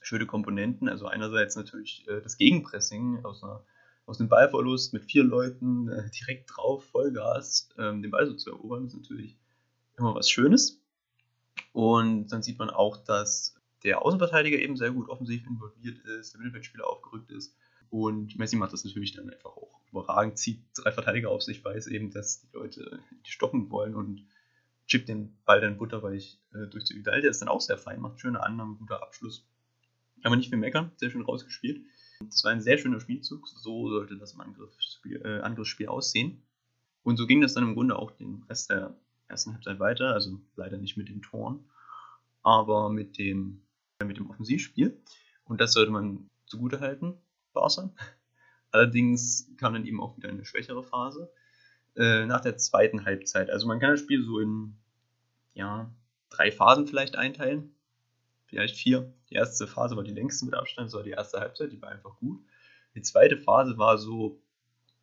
schöne 0.00 0.26
Komponenten. 0.26 0.88
Also 0.88 1.06
einerseits 1.06 1.56
natürlich 1.56 2.06
äh, 2.08 2.20
das 2.20 2.36
Gegenpressing 2.36 3.24
aus, 3.24 3.42
einer, 3.42 3.64
aus 4.06 4.20
einem 4.20 4.28
Ballverlust 4.28 4.92
mit 4.92 5.04
vier 5.04 5.24
Leuten 5.24 5.88
äh, 5.88 6.10
direkt 6.10 6.50
drauf, 6.54 6.84
Vollgas, 6.84 7.68
ähm, 7.78 8.02
den 8.02 8.10
Ball 8.10 8.26
so 8.26 8.34
zu 8.34 8.50
erobern, 8.50 8.86
ist 8.86 8.94
natürlich 8.94 9.36
immer 9.96 10.14
was 10.14 10.30
Schönes. 10.30 10.80
Und 11.72 12.28
dann 12.28 12.42
sieht 12.42 12.58
man 12.58 12.70
auch, 12.70 12.96
dass 12.96 13.54
der 13.84 14.02
Außenverteidiger 14.02 14.58
eben 14.58 14.76
sehr 14.76 14.90
gut 14.90 15.08
offensiv 15.08 15.46
involviert 15.46 15.98
ist, 15.98 16.32
der 16.32 16.40
Mittelfeldspieler 16.40 16.86
aufgerückt 16.86 17.30
ist. 17.30 17.54
Und 17.90 18.38
Messi 18.38 18.56
macht 18.56 18.72
das 18.72 18.84
natürlich 18.84 19.12
dann 19.12 19.30
einfach 19.30 19.50
auch 19.50 19.80
überragend, 19.90 20.38
zieht 20.38 20.62
drei 20.74 20.92
Verteidiger 20.92 21.30
auf 21.30 21.42
sich, 21.42 21.64
weiß 21.64 21.88
eben, 21.88 22.10
dass 22.10 22.40
die 22.40 22.48
Leute 22.52 23.00
die 23.26 23.30
stoppen 23.30 23.70
wollen 23.70 23.94
und 23.94 24.24
chippt 24.90 25.08
den 25.08 25.38
Ball 25.44 25.60
dann 25.60 25.78
butterweich 25.78 26.38
äh, 26.52 26.66
durch 26.66 26.84
zu 26.84 26.94
Vidal. 26.94 27.22
Der 27.22 27.30
ist 27.30 27.40
dann 27.40 27.48
auch 27.48 27.60
sehr 27.60 27.78
fein, 27.78 28.00
macht 28.00 28.20
schöne 28.20 28.42
Annahmen, 28.42 28.76
guter 28.76 29.02
Abschluss. 29.02 29.46
Aber 30.22 30.36
nicht 30.36 30.50
viel 30.50 30.58
meckern, 30.58 30.90
sehr 30.96 31.10
schön 31.10 31.22
rausgespielt. 31.22 31.82
Das 32.20 32.44
war 32.44 32.50
ein 32.50 32.60
sehr 32.60 32.76
schöner 32.76 33.00
Spielzug. 33.00 33.48
So 33.48 33.88
sollte 33.88 34.18
das 34.18 34.34
im 34.34 34.40
Angriffsspiel, 34.40 35.22
äh, 35.24 35.40
Angriffsspiel 35.40 35.86
aussehen. 35.86 36.42
Und 37.02 37.16
so 37.16 37.26
ging 37.26 37.40
das 37.40 37.54
dann 37.54 37.64
im 37.64 37.74
Grunde 37.74 37.96
auch 37.96 38.10
den 38.10 38.42
Rest 38.48 38.68
der 38.68 38.94
ersten 39.28 39.54
Halbzeit 39.54 39.78
weiter. 39.78 40.12
Also 40.12 40.38
leider 40.56 40.76
nicht 40.76 40.96
mit 40.96 41.08
den 41.08 41.22
Toren, 41.22 41.64
aber 42.42 42.90
mit 42.90 43.16
dem, 43.16 43.62
äh, 44.00 44.04
mit 44.04 44.18
dem 44.18 44.28
Offensivspiel. 44.28 45.00
Und 45.44 45.60
das 45.60 45.72
sollte 45.72 45.92
man 45.92 46.28
zugute 46.46 46.80
halten, 46.80 47.14
Barca. 47.52 47.90
Allerdings 48.72 49.50
kam 49.56 49.72
dann 49.72 49.86
eben 49.86 50.00
auch 50.00 50.16
wieder 50.16 50.28
eine 50.28 50.44
schwächere 50.44 50.82
Phase. 50.82 51.32
Äh, 51.96 52.26
nach 52.26 52.40
der 52.40 52.56
zweiten 52.56 53.04
Halbzeit. 53.04 53.50
Also 53.50 53.66
man 53.66 53.80
kann 53.80 53.90
das 53.90 54.00
Spiel 54.00 54.24
so 54.24 54.38
in 54.38 54.76
ja, 55.54 55.90
drei 56.30 56.52
Phasen 56.52 56.86
vielleicht 56.86 57.16
einteilen. 57.16 57.74
Vielleicht 58.46 58.76
vier. 58.76 59.12
Die 59.28 59.34
erste 59.34 59.66
Phase 59.66 59.96
war 59.96 60.04
die 60.04 60.12
längste 60.12 60.44
mit 60.44 60.54
Abstand, 60.54 60.86
das 60.86 60.94
war 60.94 61.02
die 61.02 61.10
erste 61.10 61.40
Halbzeit, 61.40 61.72
die 61.72 61.80
war 61.80 61.90
einfach 61.90 62.16
gut. 62.16 62.40
Die 62.94 63.02
zweite 63.02 63.36
Phase 63.36 63.78
war 63.78 63.98
so 63.98 64.40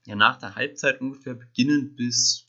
ja, 0.06 0.16
nach 0.16 0.38
der 0.38 0.56
Halbzeit 0.56 1.00
ungefähr 1.02 1.34
beginnend 1.34 1.96
bis 1.96 2.48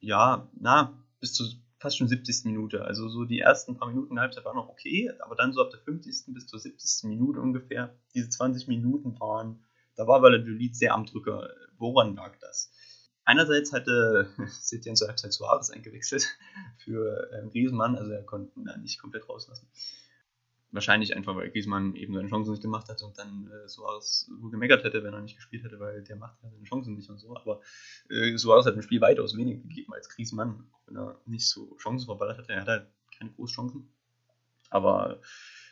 ja, 0.00 0.48
na, 0.58 0.98
bis 1.20 1.34
zur 1.34 1.46
fast 1.80 1.96
schon 1.96 2.08
70. 2.08 2.44
Minute. 2.44 2.84
Also 2.84 3.08
so 3.08 3.24
die 3.24 3.40
ersten 3.40 3.76
paar 3.76 3.88
Minuten 3.88 4.14
der 4.14 4.22
Halbzeit 4.22 4.44
waren 4.44 4.56
noch 4.56 4.68
okay, 4.68 5.10
aber 5.20 5.34
dann 5.34 5.52
so 5.52 5.62
ab 5.62 5.70
der 5.70 5.80
50. 5.80 6.34
bis 6.34 6.46
zur 6.46 6.58
70. 6.58 7.08
Minute 7.08 7.40
ungefähr, 7.40 7.94
diese 8.14 8.28
20 8.28 8.68
Minuten 8.68 9.18
waren, 9.18 9.64
da 9.96 10.06
war 10.06 10.22
Valladolid 10.22 10.76
sehr 10.76 10.94
am 10.94 11.06
Drücker. 11.06 11.50
Woran 11.78 12.14
lag 12.14 12.36
das? 12.38 12.70
Einerseits 13.30 13.72
hatte 13.72 14.28
Setien 14.60 14.96
zur 14.96 15.06
Halbzeit 15.06 15.32
Suarez 15.32 15.70
eingewechselt 15.70 16.26
für 16.78 17.30
ähm, 17.32 17.50
Griezmann, 17.50 17.94
also 17.94 18.10
er 18.10 18.24
konnte 18.24 18.58
ihn 18.58 18.64
dann 18.64 18.82
nicht 18.82 18.98
komplett 18.98 19.28
rauslassen. 19.28 19.68
Wahrscheinlich 20.72 21.14
einfach, 21.14 21.36
weil 21.36 21.48
Griezmann 21.50 21.94
eben 21.94 22.12
seine 22.12 22.28
Chancen 22.28 22.50
nicht 22.50 22.62
gemacht 22.62 22.88
hatte 22.88 23.04
und 23.04 23.16
dann 23.18 23.48
äh, 23.52 23.68
Suarez 23.68 24.28
wohl 24.40 24.50
gemeckert 24.50 24.82
hätte, 24.82 25.04
wenn 25.04 25.14
er 25.14 25.20
nicht 25.20 25.36
gespielt 25.36 25.62
hätte, 25.62 25.78
weil 25.78 26.02
der 26.02 26.16
macht 26.16 26.42
ja 26.42 26.50
seine 26.50 26.64
Chancen 26.64 26.96
nicht 26.96 27.08
und 27.08 27.18
so. 27.18 27.36
Aber 27.36 27.60
äh, 28.08 28.36
Suarez 28.36 28.66
hat 28.66 28.74
im 28.74 28.82
Spiel 28.82 29.00
weitaus 29.00 29.36
weniger 29.36 29.60
gegeben 29.60 29.94
als 29.94 30.08
Griezmann, 30.08 30.64
auch 30.72 30.80
wenn 30.88 30.96
er 30.96 31.20
nicht 31.26 31.48
so 31.48 31.76
Chancen 31.76 32.06
verballert 32.06 32.38
hatte. 32.38 32.52
Er 32.52 32.62
hatte 32.62 32.70
halt 32.72 32.86
keine 33.16 33.30
Großchancen. 33.30 33.88
Aber 34.70 35.20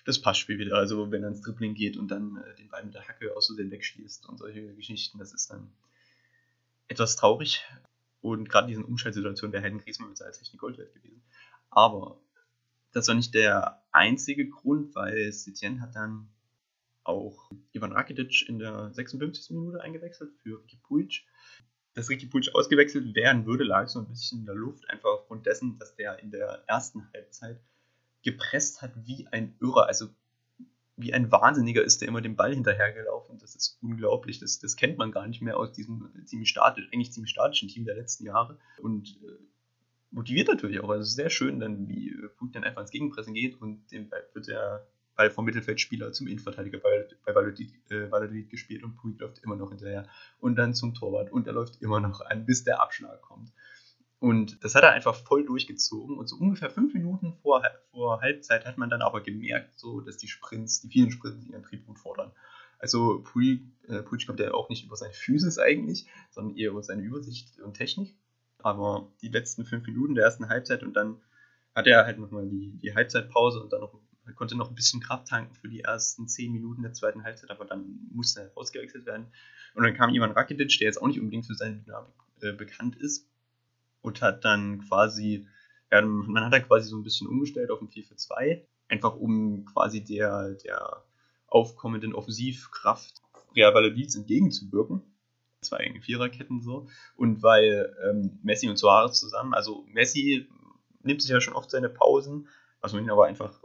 das 0.04 0.20
passt 0.20 0.38
Spiel 0.38 0.60
wieder. 0.60 0.76
Also 0.76 1.10
wenn 1.10 1.24
er 1.24 1.30
ins 1.30 1.40
Dribbling 1.40 1.74
geht 1.74 1.96
und 1.96 2.08
dann 2.12 2.36
äh, 2.36 2.54
den 2.54 2.68
Ball 2.68 2.84
mit 2.84 2.94
der 2.94 3.08
Hacke 3.08 3.36
aus 3.36 3.46
Versehen 3.46 3.72
wegschießt 3.72 4.28
und 4.28 4.38
solche 4.38 4.76
Geschichten, 4.76 5.18
das 5.18 5.34
ist 5.34 5.50
dann 5.50 5.72
etwas 6.88 7.16
traurig. 7.16 7.64
Und 8.20 8.48
gerade 8.48 8.64
in 8.64 8.68
diesen 8.68 8.84
Umschaltsituationen 8.84 9.52
wäre 9.52 9.62
Helden 9.62 9.78
Griezmann 9.78 10.08
mit 10.08 10.18
seiner 10.18 10.32
Technik 10.32 10.60
Gold 10.60 10.78
wert 10.78 10.92
gewesen. 10.94 11.22
Aber 11.70 12.20
Das 12.92 13.08
war 13.08 13.14
nicht 13.14 13.34
der 13.34 13.82
einzige 13.92 14.48
Grund, 14.48 14.94
weil 14.94 15.32
Setien 15.32 15.80
hat 15.80 15.94
dann 15.94 16.28
auch 17.04 17.50
Ivan 17.72 17.92
Rakitic 17.92 18.48
in 18.48 18.58
der 18.58 18.92
56. 18.92 19.50
Minute 19.50 19.80
eingewechselt 19.80 20.32
für 20.42 20.58
Ricky 20.60 20.76
Puig. 20.76 21.22
Dass 21.94 22.08
Ricky 22.08 22.26
Puig 22.26 22.54
ausgewechselt 22.54 23.14
werden 23.14 23.46
würde, 23.46 23.64
lag 23.64 23.88
so 23.88 23.98
ein 23.98 24.08
bisschen 24.08 24.40
in 24.40 24.46
der 24.46 24.54
Luft, 24.54 24.88
einfach 24.88 25.10
aufgrund 25.10 25.46
dessen, 25.46 25.78
dass 25.78 25.94
der 25.96 26.18
in 26.20 26.30
der 26.30 26.64
ersten 26.66 27.10
Halbzeit 27.12 27.60
gepresst 28.22 28.82
hat 28.82 28.92
wie 29.06 29.26
ein 29.28 29.56
Irrer. 29.60 29.86
Also 29.86 30.08
wie 30.98 31.14
ein 31.14 31.30
Wahnsinniger 31.30 31.82
ist 31.82 32.00
der 32.00 32.08
immer 32.08 32.20
dem 32.20 32.36
Ball 32.36 32.52
hinterhergelaufen. 32.52 33.38
Das 33.38 33.54
ist 33.54 33.78
unglaublich. 33.80 34.40
Das, 34.40 34.58
das 34.58 34.76
kennt 34.76 34.98
man 34.98 35.12
gar 35.12 35.26
nicht 35.26 35.40
mehr 35.40 35.56
aus 35.56 35.72
diesem 35.72 36.10
ziemlich 36.24 36.48
statisch, 36.48 36.88
eigentlich 36.92 37.12
ziemlich 37.12 37.30
statischen 37.30 37.68
Team 37.68 37.84
der 37.84 37.94
letzten 37.94 38.24
Jahre. 38.24 38.58
Und 38.82 39.18
äh, 39.22 39.38
motiviert 40.10 40.48
natürlich 40.48 40.80
auch. 40.80 40.88
Also 40.88 41.02
es 41.02 41.10
ist 41.10 41.16
sehr 41.16 41.30
schön, 41.30 41.60
dann 41.60 41.88
wie 41.88 42.14
Puig 42.36 42.52
dann 42.52 42.64
einfach 42.64 42.82
ins 42.82 42.90
Gegenpressen 42.90 43.32
geht 43.32 43.60
und 43.60 43.90
den 43.92 44.08
Ball 44.08 44.24
wird 44.34 44.48
der 44.48 44.86
Ball 45.14 45.30
vom 45.30 45.44
Mittelfeldspieler 45.44 46.12
zum 46.12 46.28
Innenverteidiger 46.28 46.78
bei, 46.78 47.08
bei 47.24 47.34
Valladolid, 47.34 47.72
äh, 47.90 48.48
gespielt 48.48 48.84
und 48.84 48.96
Puig 48.96 49.20
läuft 49.20 49.38
immer 49.42 49.56
noch 49.56 49.70
hinterher. 49.70 50.08
Und 50.38 50.56
dann 50.56 50.74
zum 50.74 50.94
Torwart 50.94 51.30
und 51.30 51.46
er 51.46 51.52
läuft 51.52 51.82
immer 51.82 52.00
noch 52.00 52.20
an, 52.20 52.46
bis 52.46 52.64
der 52.64 52.80
Abschlag 52.80 53.20
kommt. 53.20 53.52
Und 54.20 54.64
das 54.64 54.74
hat 54.74 54.82
er 54.82 54.92
einfach 54.92 55.14
voll 55.14 55.44
durchgezogen. 55.44 56.18
Und 56.18 56.28
so 56.28 56.36
ungefähr 56.36 56.70
fünf 56.70 56.92
Minuten 56.92 57.34
vor, 57.34 57.62
vor 57.90 58.20
Halbzeit 58.20 58.66
hat 58.66 58.76
man 58.76 58.90
dann 58.90 59.02
aber 59.02 59.20
gemerkt, 59.20 59.78
so, 59.78 60.00
dass 60.00 60.16
die 60.16 60.28
Sprints, 60.28 60.80
die 60.80 60.88
vielen 60.88 61.12
Sprints 61.12 61.46
ihren 61.46 61.62
Tribut 61.62 61.98
fordern. 61.98 62.32
Also 62.80 63.22
Puig, 63.22 63.60
äh, 63.88 64.02
kommt 64.02 64.40
ja 64.40 64.52
auch 64.52 64.68
nicht 64.68 64.84
über 64.84 64.96
seine 64.96 65.14
Physis 65.14 65.58
eigentlich, 65.58 66.06
sondern 66.30 66.56
eher 66.56 66.70
über 66.70 66.82
seine 66.82 67.02
Übersicht 67.02 67.60
und 67.60 67.74
Technik. 67.74 68.16
Aber 68.58 69.12
die 69.22 69.28
letzten 69.28 69.64
fünf 69.64 69.86
Minuten 69.86 70.14
der 70.14 70.24
ersten 70.24 70.48
Halbzeit 70.48 70.82
und 70.82 70.94
dann 70.94 71.20
hat 71.74 71.86
er 71.86 72.04
halt 72.04 72.18
nochmal 72.18 72.48
die, 72.48 72.76
die 72.78 72.94
Halbzeitpause 72.94 73.62
und 73.62 73.72
dann 73.72 73.80
noch 73.80 73.94
konnte 74.34 74.56
noch 74.56 74.68
ein 74.68 74.74
bisschen 74.74 75.00
Kraft 75.00 75.28
tanken 75.28 75.54
für 75.54 75.68
die 75.68 75.80
ersten 75.80 76.28
zehn 76.28 76.52
Minuten 76.52 76.82
der 76.82 76.92
zweiten 76.92 77.24
Halbzeit, 77.24 77.50
aber 77.50 77.64
dann 77.64 78.08
musste 78.10 78.42
er 78.42 78.50
ausgewechselt 78.56 79.06
werden. 79.06 79.28
Und 79.74 79.84
dann 79.84 79.94
kam 79.94 80.10
Ivan 80.10 80.32
Rakitic, 80.32 80.78
der 80.78 80.86
jetzt 80.86 81.00
auch 81.00 81.06
nicht 81.06 81.20
unbedingt 81.20 81.46
für 81.46 81.54
seine 81.54 81.76
Dynamik 81.76 82.12
äh, 82.42 82.52
bekannt 82.52 82.96
ist, 82.96 83.26
und 84.08 84.22
hat 84.22 84.44
dann 84.44 84.80
quasi, 84.88 85.46
ja, 85.92 86.02
man 86.02 86.44
hat 86.44 86.52
dann 86.52 86.66
quasi 86.66 86.88
so 86.88 86.96
ein 86.96 87.04
bisschen 87.04 87.28
umgestellt 87.28 87.70
auf 87.70 87.80
ein 87.80 87.88
4 87.88 88.04
für 88.04 88.16
2, 88.16 88.66
einfach 88.88 89.14
um 89.14 89.64
quasi 89.66 90.02
der, 90.02 90.54
der 90.54 91.04
aufkommenden 91.46 92.14
Offensivkraft 92.14 93.22
Real 93.54 93.74
Valladolid 93.74 94.14
entgegenzuwirken. 94.14 95.02
Zwei 95.60 95.92
Viererketten 96.02 96.60
so. 96.60 96.88
Und 97.16 97.42
weil 97.42 97.94
ähm, 98.08 98.38
Messi 98.42 98.68
und 98.68 98.76
Suarez 98.76 99.18
zusammen, 99.18 99.54
also 99.54 99.84
Messi 99.88 100.48
nimmt 101.02 101.22
sich 101.22 101.30
ja 101.30 101.40
schon 101.40 101.54
oft 101.54 101.70
seine 101.70 101.88
Pausen, 101.88 102.48
was 102.80 102.92
man 102.92 103.02
ihn 103.02 103.10
aber 103.10 103.26
einfach 103.26 103.60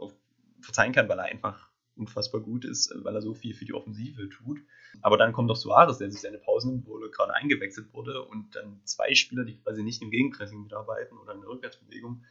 verzeihen 0.60 0.92
kann, 0.92 1.08
weil 1.08 1.18
er 1.18 1.26
einfach 1.26 1.68
unfassbar 1.96 2.40
gut 2.40 2.64
ist, 2.64 2.92
weil 3.02 3.14
er 3.14 3.22
so 3.22 3.34
viel 3.34 3.54
für 3.54 3.64
die 3.64 3.74
Offensive 3.74 4.28
tut. 4.28 4.60
Aber 5.02 5.16
dann 5.16 5.32
kommt 5.32 5.50
doch 5.50 5.56
Suarez, 5.56 5.98
der 5.98 6.10
sich 6.10 6.20
seine 6.20 6.38
Pause 6.38 6.68
nimmt, 6.68 6.86
wo 6.86 6.98
er 6.98 7.08
gerade 7.10 7.34
eingewechselt 7.34 7.92
wurde 7.92 8.22
und 8.22 8.54
dann 8.56 8.80
zwei 8.84 9.14
Spieler, 9.14 9.44
die 9.44 9.56
quasi 9.58 9.82
nicht 9.82 10.02
im 10.02 10.10
Gegenpressing 10.10 10.62
mitarbeiten 10.62 11.16
oder 11.18 11.34
in 11.34 11.40
der 11.40 11.50
Rückwärtsbewegung, 11.50 12.24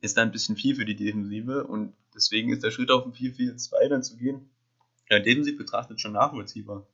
ist 0.00 0.16
da 0.16 0.22
ein 0.22 0.32
bisschen 0.32 0.56
viel 0.56 0.74
für 0.74 0.84
die 0.84 0.96
Defensive 0.96 1.64
und 1.64 1.94
deswegen 2.14 2.52
ist 2.52 2.62
der 2.62 2.70
Schritt 2.70 2.90
auf 2.90 3.04
ein 3.04 3.12
4-4-2 3.12 3.88
dann 3.88 4.02
zu 4.02 4.16
gehen, 4.16 4.50
ja, 5.10 5.18
defensiv 5.18 5.58
betrachtet 5.58 6.00
schon 6.00 6.12
nachvollziehbar. 6.12 6.86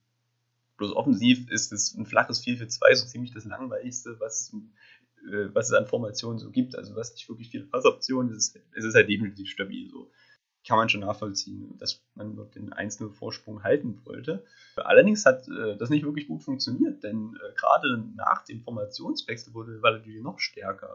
Bloß 0.77 0.93
offensiv 0.93 1.51
ist 1.51 1.73
es 1.73 1.95
ein 1.95 2.07
flaches 2.07 2.45
4-4-2 2.45 2.95
so 2.95 3.07
ziemlich 3.07 3.33
das 3.33 3.45
langweiligste, 3.45 4.19
was 4.21 4.53
es, 4.53 5.33
äh, 5.33 5.55
was 5.55 5.67
es 5.67 5.73
an 5.73 5.87
Formationen 5.87 6.39
so 6.39 6.51
gibt. 6.51 6.77
Also 6.77 6.97
was 6.97 7.13
nicht 7.13 7.29
wirklich 7.29 7.51
viele 7.51 7.65
Passoptionen, 7.65 8.33
ist, 8.33 8.59
es 8.73 8.85
ist 8.85 8.95
halt 8.95 9.09
definitiv 9.09 9.49
stabil 9.49 9.89
so 9.89 10.11
kann 10.69 10.77
man 10.77 10.91
schon 10.91 11.01
nachvollziehen, 11.01 11.79
dass 11.79 12.05
man 12.15 12.37
den 12.55 12.75
1-0-Vorsprung 12.75 13.63
halten 13.63 14.05
wollte. 14.05 14.45
Allerdings 14.77 15.25
hat 15.25 15.49
äh, 15.49 15.79
das 15.79 15.89
nicht 15.89 16.05
wirklich 16.05 16.29
gut 16.29 16.43
funktioniert, 16.43 17.03
denn 17.03 17.37
äh, 17.37 17.55
gerade 17.55 18.05
nach 18.15 18.45
dem 18.45 18.61
Formationswechsel 18.61 19.55
wurde 19.55 19.81
Valladolid 19.81 20.23
noch 20.23 20.39
stärker. 20.39 20.91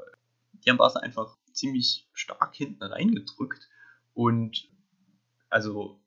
Die 0.54 0.70
haben 0.70 0.78
Barca 0.78 1.00
einfach 1.00 1.36
ziemlich 1.54 2.08
stark 2.14 2.54
hinten 2.54 2.84
reingedrückt 2.84 3.68
und 4.14 4.70
also 5.50 6.00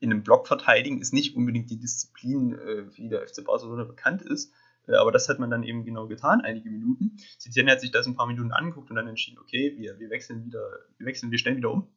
in 0.00 0.10
einem 0.10 0.22
Block 0.22 0.46
verteidigen 0.46 1.02
ist 1.02 1.12
nicht 1.12 1.36
unbedingt 1.36 1.68
die 1.68 1.78
Disziplin, 1.78 2.54
äh, 2.54 2.96
wie 2.96 3.10
der 3.10 3.28
FC 3.28 3.44
Barcelona 3.44 3.84
bekannt 3.84 4.22
ist, 4.22 4.54
äh, 4.86 4.94
aber 4.94 5.12
das 5.12 5.28
hat 5.28 5.38
man 5.38 5.50
dann 5.50 5.64
eben 5.64 5.84
genau 5.84 6.06
getan, 6.06 6.40
einige 6.40 6.70
Minuten. 6.70 7.18
Citizen 7.38 7.68
hat 7.68 7.82
sich 7.82 7.90
das 7.90 8.06
ein 8.06 8.16
paar 8.16 8.26
Minuten 8.26 8.52
angeguckt 8.52 8.88
und 8.88 8.96
dann 8.96 9.06
entschieden, 9.06 9.38
okay, 9.38 9.74
wir, 9.76 9.98
wir 9.98 10.08
wechseln 10.08 10.46
wieder, 10.46 10.66
wir 10.96 11.06
wechseln, 11.06 11.30
wir 11.30 11.38
stellen 11.38 11.58
wieder 11.58 11.72
um 11.72 11.88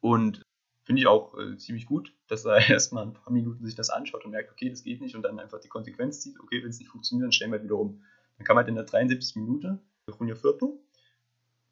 und 0.00 0.42
finde 0.84 1.02
ich 1.02 1.06
auch 1.06 1.36
äh, 1.38 1.56
ziemlich 1.56 1.86
gut, 1.86 2.14
dass 2.28 2.44
er 2.44 2.56
erstmal 2.70 3.04
ein 3.04 3.12
paar 3.12 3.32
Minuten 3.32 3.64
sich 3.64 3.74
das 3.74 3.90
anschaut 3.90 4.24
und 4.24 4.30
merkt, 4.30 4.50
okay, 4.50 4.70
das 4.70 4.82
geht 4.82 5.00
nicht 5.00 5.14
und 5.14 5.22
dann 5.22 5.38
einfach 5.38 5.60
die 5.60 5.68
Konsequenz 5.68 6.20
zieht, 6.20 6.40
okay, 6.40 6.62
wenn 6.62 6.70
es 6.70 6.78
nicht 6.78 6.88
funktioniert, 6.88 7.26
dann 7.26 7.32
stellen 7.32 7.52
wir 7.52 7.62
wieder 7.62 7.76
um. 7.76 8.02
Dann 8.38 8.46
kam 8.46 8.56
halt 8.56 8.68
in 8.68 8.74
der 8.74 8.84
73. 8.84 9.36
Minute 9.36 9.78
Junio 10.18 10.36
Firpo 10.36 10.80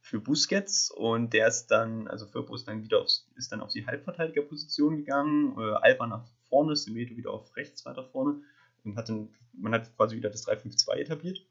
für 0.01 0.21
Busquets 0.21 0.91
und 0.91 1.33
der 1.33 1.49
ist 1.49 1.69
dann, 1.69 2.07
also 2.09 2.27
Firpo 2.27 2.55
ist 2.55 2.69
dann 2.69 2.83
wieder 2.83 3.01
aufs, 3.01 3.29
ist 3.37 3.51
dann 3.51 3.61
auf 3.61 3.73
die 3.73 3.87
Halbverteidigerposition 3.87 4.99
gegangen, 4.99 5.57
äh, 5.59 5.73
Alba 5.81 6.07
nach 6.07 6.27
vorne, 6.49 6.77
Semedo 6.77 7.17
wieder 7.17 7.33
auf 7.33 7.57
rechts 7.57 7.85
weiter 7.87 8.05
vorne 8.05 8.43
und 8.85 8.97
hat 8.97 9.09
dann, 9.09 9.31
man 9.53 9.73
hat 9.73 9.97
quasi 9.97 10.17
wieder 10.17 10.31
das 10.31 10.47
3-5-2 10.47 10.97
etabliert, 10.97 11.45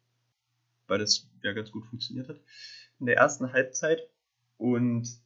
weil 0.88 1.00
das 1.00 1.28
ja 1.42 1.52
ganz 1.52 1.72
gut 1.72 1.86
funktioniert 1.86 2.30
hat 2.30 2.40
in 3.00 3.08
der 3.08 3.18
ersten 3.18 3.52
Halbzeit 3.52 4.08
und 4.58 5.25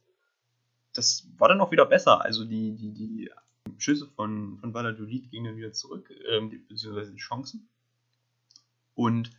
das 0.92 1.28
war 1.38 1.48
dann 1.48 1.60
auch 1.60 1.70
wieder 1.70 1.86
besser. 1.86 2.22
Also 2.22 2.44
die, 2.44 2.74
die, 2.74 2.92
die 2.92 3.30
Schüsse 3.78 4.06
von, 4.06 4.58
von 4.58 4.74
Valladolid 4.74 5.30
gingen 5.30 5.46
dann 5.46 5.56
wieder 5.56 5.72
zurück, 5.72 6.12
ähm, 6.28 6.50
die, 6.50 6.58
beziehungsweise 6.58 7.12
die 7.12 7.20
Chancen. 7.20 7.68
Und 8.94 9.30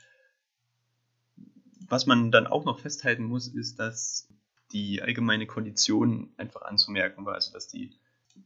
was 1.88 2.05
man 2.05 2.31
dann 2.31 2.48
auch 2.48 2.65
noch 2.65 2.79
festhalten 2.79 3.24
muss, 3.24 3.48
ist, 3.48 3.79
dass 3.79 4.29
die 4.72 5.01
allgemeine 5.01 5.46
Kondition 5.46 6.34
einfach 6.38 6.62
anzumerken 6.62 7.25
war, 7.25 7.34
also 7.36 7.51
dass 7.51 7.67
die, 7.67 7.91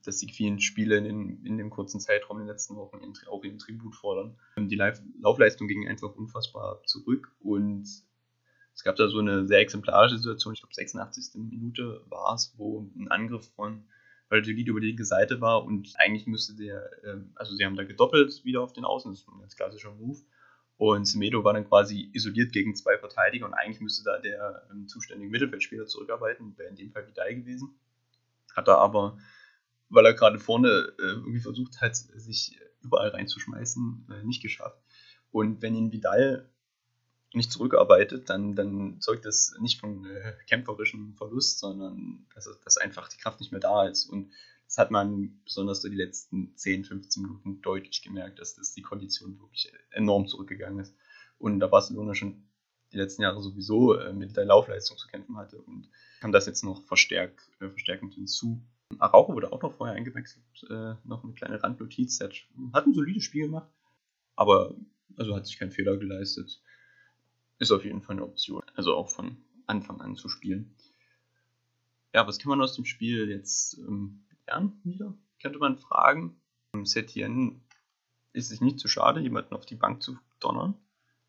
dass 0.04 0.18
die 0.18 0.32
vielen 0.32 0.60
Spiele 0.60 0.98
in, 0.98 1.46
in 1.46 1.58
dem 1.58 1.70
kurzen 1.70 2.00
Zeitraum 2.00 2.38
in 2.38 2.46
den 2.46 2.52
letzten 2.52 2.76
Wochen 2.76 3.00
auch 3.30 3.44
in 3.44 3.60
Tribut 3.60 3.96
fordern. 3.96 4.36
Die 4.58 4.82
Laufleistung 5.22 5.68
ging 5.68 5.88
einfach 5.88 6.16
unfassbar 6.16 6.82
zurück 6.86 7.32
und 7.40 7.88
es 8.76 8.84
gab 8.84 8.98
da 8.98 9.08
so 9.08 9.20
eine 9.20 9.48
sehr 9.48 9.60
exemplarische 9.60 10.18
Situation, 10.18 10.54
ich 10.54 10.60
glaube 10.60 10.76
86. 10.76 11.36
Minute 11.36 12.02
war 12.10 12.36
es, 12.36 12.54
wo 12.58 12.82
ein 12.96 13.08
Angriff 13.10 13.50
von 13.56 13.86
Valladolid 14.30 14.68
über 14.68 14.82
die 14.82 14.88
linke 14.88 15.06
Seite 15.06 15.40
war 15.40 15.64
und 15.64 15.94
eigentlich 15.98 16.28
müsste 16.28 16.56
der, 16.56 16.90
ähm, 17.06 17.32
also 17.36 17.56
sie 17.56 17.64
haben 17.64 17.78
da 17.78 17.84
gedoppelt 17.84 18.44
wieder 18.44 18.62
auf 18.62 18.74
den 18.74 18.84
Außen, 18.84 19.12
das 19.12 19.22
ist 19.22 19.28
ein 19.30 19.40
ganz 19.40 19.56
klassischer 19.56 19.92
Move. 19.92 20.20
Und 20.78 21.06
Semedo 21.06 21.46
war 21.46 21.54
dann 21.54 21.68
quasi 21.68 22.10
isoliert 22.12 22.52
gegen 22.52 22.76
zwei 22.76 22.98
Verteidiger 22.98 23.46
und 23.46 23.54
eigentlich 23.54 23.80
müsste 23.80 24.04
da 24.04 24.20
der 24.20 24.68
ähm, 24.72 24.90
zuständige 24.90 25.32
Mittelfeldspieler 25.32 25.86
zurückarbeiten, 25.86 26.58
wäre 26.58 26.70
in 26.70 26.76
dem 26.76 26.92
Fall 26.92 27.08
Vidal 27.08 27.34
gewesen. 27.34 27.80
Hat 28.54 28.68
er 28.68 28.80
aber, 28.80 29.18
weil 29.88 30.06
er 30.06 30.14
gerade 30.14 30.38
vorne 30.38 30.68
äh, 31.00 31.02
irgendwie 31.02 31.40
versucht 31.40 31.80
hat, 31.80 31.96
sich 31.96 32.60
überall 32.82 33.10
reinzuschmeißen, 33.10 34.08
äh, 34.12 34.24
nicht 34.26 34.42
geschafft. 34.42 34.82
Und 35.32 35.62
wenn 35.62 35.76
ihn 35.76 35.94
Vidal 35.94 36.50
nicht 37.36 37.52
zurückarbeitet, 37.52 38.30
dann, 38.30 38.56
dann 38.56 39.00
zeugt 39.02 39.26
das 39.26 39.56
nicht 39.60 39.80
von 39.80 40.06
äh, 40.06 40.34
kämpferischem 40.48 41.16
Verlust, 41.16 41.60
sondern 41.60 42.26
dass, 42.34 42.50
dass 42.64 42.78
einfach 42.78 43.10
die 43.10 43.18
Kraft 43.18 43.40
nicht 43.40 43.52
mehr 43.52 43.62
da 43.62 43.88
ist. 43.88 44.06
Und 44.06 44.32
das 44.68 44.78
hat 44.78 44.92
man 44.92 45.40
besonders 45.44 45.82
so 45.82 45.90
die 45.90 45.96
letzten 45.96 46.56
10, 46.56 46.86
15 46.86 47.24
Minuten 47.24 47.62
deutlich 47.62 48.02
gemerkt, 48.02 48.40
dass 48.40 48.56
das 48.56 48.74
die 48.74 48.82
Kondition 48.82 49.40
wirklich 49.40 49.72
enorm 49.92 50.28
zurückgegangen 50.28 50.80
ist. 50.80 50.96
Und 51.38 51.60
da 51.60 51.68
Barcelona 51.68 52.16
schon 52.16 52.44
die 52.92 52.98
letzten 52.98 53.22
Jahre 53.24 53.42
sowieso 53.42 53.96
äh, 53.96 54.14
mit 54.14 54.36
der 54.38 54.46
Laufleistung 54.46 54.98
zu 54.98 55.08
kämpfen 55.08 55.38
hatte 55.38 55.58
und 55.58 55.90
kam 56.22 56.32
das 56.32 56.46
jetzt 56.46 56.64
noch 56.64 56.84
verstärkt, 56.84 57.42
äh, 57.60 57.70
verstärkend 57.70 58.14
hinzu. 58.14 58.62
Araujo 59.00 59.34
wurde 59.34 59.52
auch 59.52 59.62
noch 59.62 59.74
vorher 59.74 59.96
eingewechselt, 59.96 60.44
noch 61.04 61.24
eine 61.24 61.34
kleine 61.34 61.62
Randnotiz. 61.62 62.20
Der 62.20 62.30
hat 62.72 62.86
ein 62.86 62.94
solides 62.94 63.24
Spiel 63.24 63.48
gemacht, 63.48 63.68
aber 64.36 64.76
also 65.18 65.36
hat 65.36 65.48
sich 65.48 65.58
keinen 65.58 65.72
Fehler 65.72 65.98
geleistet 65.98 66.62
ist 67.60 67.72
auf 67.72 67.84
jeden 67.84 68.02
Fall 68.02 68.16
eine 68.16 68.26
Option. 68.26 68.64
Also 68.76 68.96
auch 68.96 69.10
von 69.10 69.38
Anfang 69.68 70.02
an 70.02 70.16
zu 70.16 70.30
spielen. 70.30 70.76
Ja, 72.14 72.28
was 72.28 72.40
kann 72.40 72.50
man 72.50 72.62
aus 72.62 72.76
dem 72.76 72.86
Spiel 72.86 73.30
jetzt 73.30 73.78
ähm, 73.78 74.24
lernen 74.48 74.80
wieder? 74.84 75.14
Könnte 75.42 75.60
man 75.60 75.78
fragen. 75.78 76.40
Setien 76.84 77.62
ist 78.34 78.50
sich 78.50 78.62
nicht 78.62 78.80
zu 78.80 78.88
schade, 78.88 79.22
jemanden 79.22 79.54
auf 79.54 79.66
die 79.66 79.76
Bank 79.76 80.04
zu 80.04 80.18
donnern. 80.40 80.76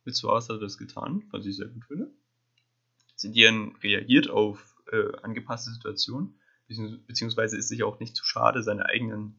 Mit 0.05 0.15
Suarez 0.15 0.49
hat 0.49 0.57
er 0.57 0.61
das 0.61 0.79
getan, 0.79 1.25
was 1.31 1.47
ich 1.47 1.57
sehr 1.57 1.69
gut 1.69 1.85
finde. 1.85 2.11
Setien 3.15 3.77
reagiert 3.83 4.29
auf 4.29 4.77
äh, 4.93 5.17
angepasste 5.23 5.71
Situationen, 5.71 6.39
beziehungsweise 7.07 7.57
ist 7.57 7.69
sich 7.69 7.83
auch 7.83 7.99
nicht 8.01 8.17
zu 8.17 8.25
schade, 8.25 8.63
seine 8.63 8.87
eigenen 8.87 9.37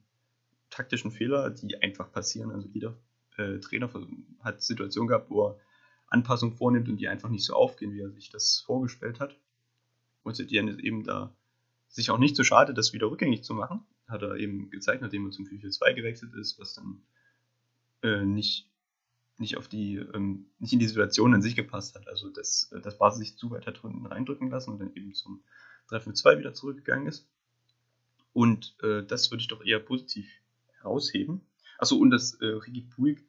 taktischen 0.70 1.12
Fehler, 1.12 1.50
die 1.50 1.82
einfach 1.82 2.12
passieren. 2.12 2.52
Also 2.52 2.68
jeder 2.74 2.98
äh, 3.38 3.60
Trainer 3.60 3.90
hat 4.42 4.62
Situationen 4.62 5.08
gehabt, 5.08 5.30
wo 5.30 5.50
er 5.50 5.60
Anpassungen 6.08 6.56
vornimmt 6.56 6.90
und 6.90 6.98
die 6.98 7.08
einfach 7.08 7.30
nicht 7.30 7.46
so 7.46 7.54
aufgehen, 7.54 7.94
wie 7.94 8.02
er 8.02 8.12
sich 8.12 8.30
das 8.30 8.60
vorgestellt 8.66 9.20
hat. 9.20 9.38
Und 10.24 10.36
Setien 10.36 10.68
ist 10.68 10.80
eben 10.80 11.04
da 11.04 11.34
sich 11.88 12.10
auch 12.10 12.18
nicht 12.18 12.36
so 12.36 12.44
schade, 12.44 12.74
das 12.74 12.94
wieder 12.94 13.10
rückgängig 13.10 13.44
zu 13.44 13.54
machen. 13.54 13.82
Hat 14.08 14.22
er 14.22 14.36
eben 14.36 14.70
gezeigt, 14.70 15.02
nachdem 15.02 15.26
er 15.26 15.32
zum 15.32 15.46
4-4-2 15.46 15.94
gewechselt 15.94 16.34
ist, 16.36 16.60
was 16.60 16.74
dann 16.74 17.02
äh, 18.04 18.24
nicht, 18.24 18.70
nicht, 19.38 19.58
auf 19.58 19.68
die, 19.68 19.96
ähm, 19.96 20.48
nicht 20.60 20.74
in 20.74 20.80
die 20.80 20.88
Situation 20.88 21.34
an 21.34 21.42
sich 21.42 21.56
gepasst 21.56 21.96
hat. 21.96 22.08
Also, 22.08 22.30
dass, 22.30 22.70
dass 22.84 22.98
Basel 22.98 23.20
sich 23.20 23.38
zu 23.38 23.52
weit 23.52 23.68
hat 23.68 23.84
unten 23.84 24.06
reindrücken 24.06 24.50
lassen 24.50 24.72
und 24.72 24.80
dann 24.80 24.94
eben 24.96 25.14
zum 25.14 25.44
3-5-2 25.90 26.40
wieder 26.40 26.54
zurückgegangen 26.54 27.08
ist. 27.08 27.28
Und 28.34 28.76
äh, 28.84 29.04
das 29.04 29.32
würde 29.32 29.42
ich 29.42 29.48
doch 29.48 29.64
eher 29.64 29.80
positiv 29.80 30.30
herausheben. 30.80 31.42
Achso, 31.78 31.98
und 31.98 32.12
das 32.12 32.36
äh, 32.36 32.46
Rigi 32.46 32.82
Puig, 32.82 33.24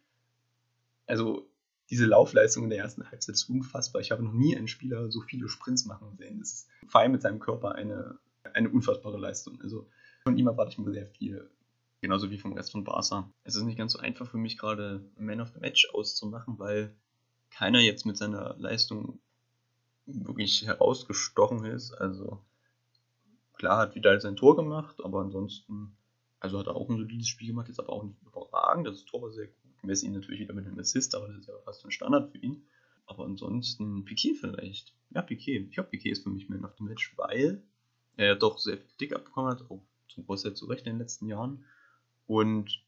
also 1.07 1.49
diese 1.91 2.05
Laufleistung 2.05 2.65
in 2.65 2.71
der 2.71 2.81
ersten 2.81 3.09
Halbzeit 3.11 3.35
ist 3.35 3.49
unfassbar. 3.49 4.01
Ich 4.01 4.11
habe 4.11 4.23
noch 4.23 4.33
nie 4.33 4.57
einen 4.57 4.69
Spieler 4.69 5.11
so 5.11 5.21
viele 5.21 5.49
Sprints 5.49 5.87
machen 5.87 6.17
sehen. 6.19 6.39
Das 6.39 6.53
ist 6.53 6.69
vor 6.87 7.01
allem 7.01 7.13
mit 7.13 7.23
seinem 7.23 7.41
Körper 7.41 7.75
eine, 7.75 8.19
eine 8.53 8.69
unfassbare 8.69 9.19
Leistung. 9.19 9.61
Also 9.63 9.89
von 10.23 10.37
ihm 10.37 10.47
erwarte 10.47 10.73
ich 10.73 10.79
mir 10.79 10.93
sehr 10.93 11.07
viel. 11.07 11.49
Genauso 12.01 12.31
wie 12.31 12.39
vom 12.39 12.53
Rest 12.53 12.73
von 12.73 12.85
Barca. 12.85 13.31
Es 13.45 13.57
ist 13.57 13.65
nicht 13.65 13.79
ganz 13.79 13.93
so 13.93 13.99
einfach 13.99 14.31
für 14.31 14.37
mich 14.37 14.59
gerade 14.59 15.03
Man 15.19 15.41
of 15.41 15.51
the 15.55 15.61
Match 15.61 15.89
auszumachen, 15.93 16.59
weil 16.59 16.95
keiner 17.51 17.81
jetzt 17.81 18.07
mit 18.07 18.17
seiner 18.17 18.55
Leistung 18.59 19.19
wirklich 20.07 20.67
herausgestochen 20.67 21.65
ist. 21.65 21.93
Also 21.93 22.41
klar 23.55 23.79
hat 23.79 23.95
Vidal 23.95 24.21
sein 24.21 24.37
Tor 24.37 24.57
gemacht, 24.57 25.03
aber 25.03 25.21
ansonsten, 25.21 25.97
also 26.39 26.59
hat 26.59 26.67
er 26.67 26.77
auch 26.77 26.89
ein 26.89 26.99
solides 26.99 27.29
Spiel 27.29 27.49
gemacht, 27.49 27.69
ist 27.69 27.81
aber 27.81 27.93
auch 27.93 28.05
nicht 28.05 28.23
überragend. 28.23 28.87
Das 28.87 29.05
Tor 29.05 29.23
war 29.23 29.33
sehr 29.33 29.47
gut. 29.47 29.68
Messi 29.83 30.09
natürlich 30.09 30.41
wieder 30.41 30.55
mit 30.55 30.67
einem 30.67 30.79
Assist, 30.79 31.15
aber 31.15 31.29
das 31.29 31.39
ist 31.39 31.49
ja 31.49 31.55
fast 31.65 31.85
ein 31.85 31.91
Standard 31.91 32.31
für 32.31 32.39
ihn. 32.39 32.65
Aber 33.07 33.25
ansonsten 33.25 34.05
Piquet 34.05 34.35
vielleicht. 34.35 34.93
Ja, 35.11 35.23
Piquet. 35.23 35.67
Ich 35.69 35.73
glaube, 35.73 35.91
Piquet 35.91 36.11
ist 36.11 36.23
für 36.23 36.31
mich 36.31 36.49
Man 36.49 36.65
of 36.65 36.75
the 36.77 36.85
Match, 36.85 37.17
weil 37.17 37.63
er 38.17 38.27
ja 38.27 38.35
doch 38.35 38.59
sehr 38.59 38.77
viel 38.77 38.87
Kritik 38.87 39.15
abbekommen 39.15 39.51
hat, 39.51 39.63
auch 39.71 39.83
zum 40.09 40.27
Großteil 40.27 40.55
zu 40.55 40.67
Recht 40.67 40.87
in 40.87 40.95
den 40.95 40.99
letzten 40.99 41.27
Jahren. 41.27 41.65
Und 42.27 42.83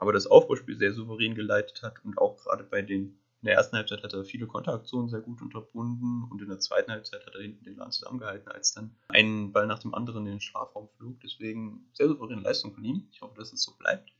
aber 0.00 0.14
das 0.14 0.26
Aufbauspiel 0.26 0.78
sehr 0.78 0.94
souverän 0.94 1.34
geleitet 1.34 1.82
hat 1.82 2.02
und 2.04 2.16
auch 2.16 2.38
gerade 2.38 2.64
bei 2.64 2.80
den, 2.80 3.18
in 3.42 3.46
der 3.46 3.54
ersten 3.54 3.76
Halbzeit 3.76 4.02
hat 4.02 4.14
er 4.14 4.24
viele 4.24 4.46
Konteraktionen 4.46 5.10
sehr 5.10 5.20
gut 5.20 5.42
unterbunden 5.42 6.24
und 6.30 6.40
in 6.40 6.48
der 6.48 6.58
zweiten 6.58 6.90
Halbzeit 6.90 7.24
hat 7.26 7.34
er 7.34 7.42
hinten 7.42 7.64
den 7.64 7.76
Laden 7.76 7.92
zusammengehalten, 7.92 8.48
als 8.48 8.72
dann 8.72 8.96
ein 9.08 9.52
Ball 9.52 9.66
nach 9.66 9.78
dem 9.78 9.94
anderen 9.94 10.24
in 10.24 10.32
den 10.32 10.40
Strafraum 10.40 10.88
flog. 10.96 11.20
Deswegen 11.20 11.86
sehr 11.92 12.08
souveräne 12.08 12.40
Leistung 12.40 12.74
von 12.74 12.82
ihm. 12.82 13.08
Ich 13.12 13.20
hoffe, 13.20 13.36
dass 13.36 13.52
es 13.52 13.62
so 13.62 13.74
bleibt. 13.78 14.10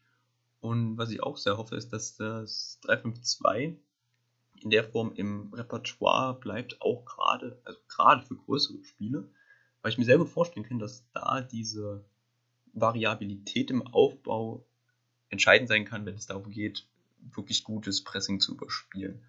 Und 0.61 0.99
was 0.99 1.11
ich 1.11 1.23
auch 1.23 1.37
sehr 1.37 1.57
hoffe, 1.57 1.77
ist, 1.77 1.93
dass 1.93 2.17
das 2.17 2.79
352 2.83 3.79
in 4.63 4.71
der 4.71 4.85
Form 4.85 5.13
im 5.15 5.53
Repertoire 5.55 6.39
bleibt, 6.39 6.83
auch 6.83 7.05
gerade, 7.07 7.59
also 7.65 7.79
gerade 7.89 8.23
für 8.27 8.37
größere 8.37 8.85
Spiele, 8.85 9.29
weil 9.81 9.93
ich 9.93 9.99
mir 9.99 10.19
gut 10.19 10.29
vorstellen 10.29 10.67
kann, 10.67 10.79
dass 10.79 11.05
da 11.13 11.41
diese 11.41 12.05
Variabilität 12.75 13.71
im 13.71 13.87
Aufbau 13.87 14.65
entscheidend 15.31 15.69
sein 15.69 15.85
kann, 15.85 16.05
wenn 16.05 16.15
es 16.15 16.27
darum 16.27 16.51
geht, 16.51 16.87
wirklich 17.35 17.65
gutes 17.65 18.03
Pressing 18.05 18.41
zu 18.41 18.55
überspielen. 18.55 19.23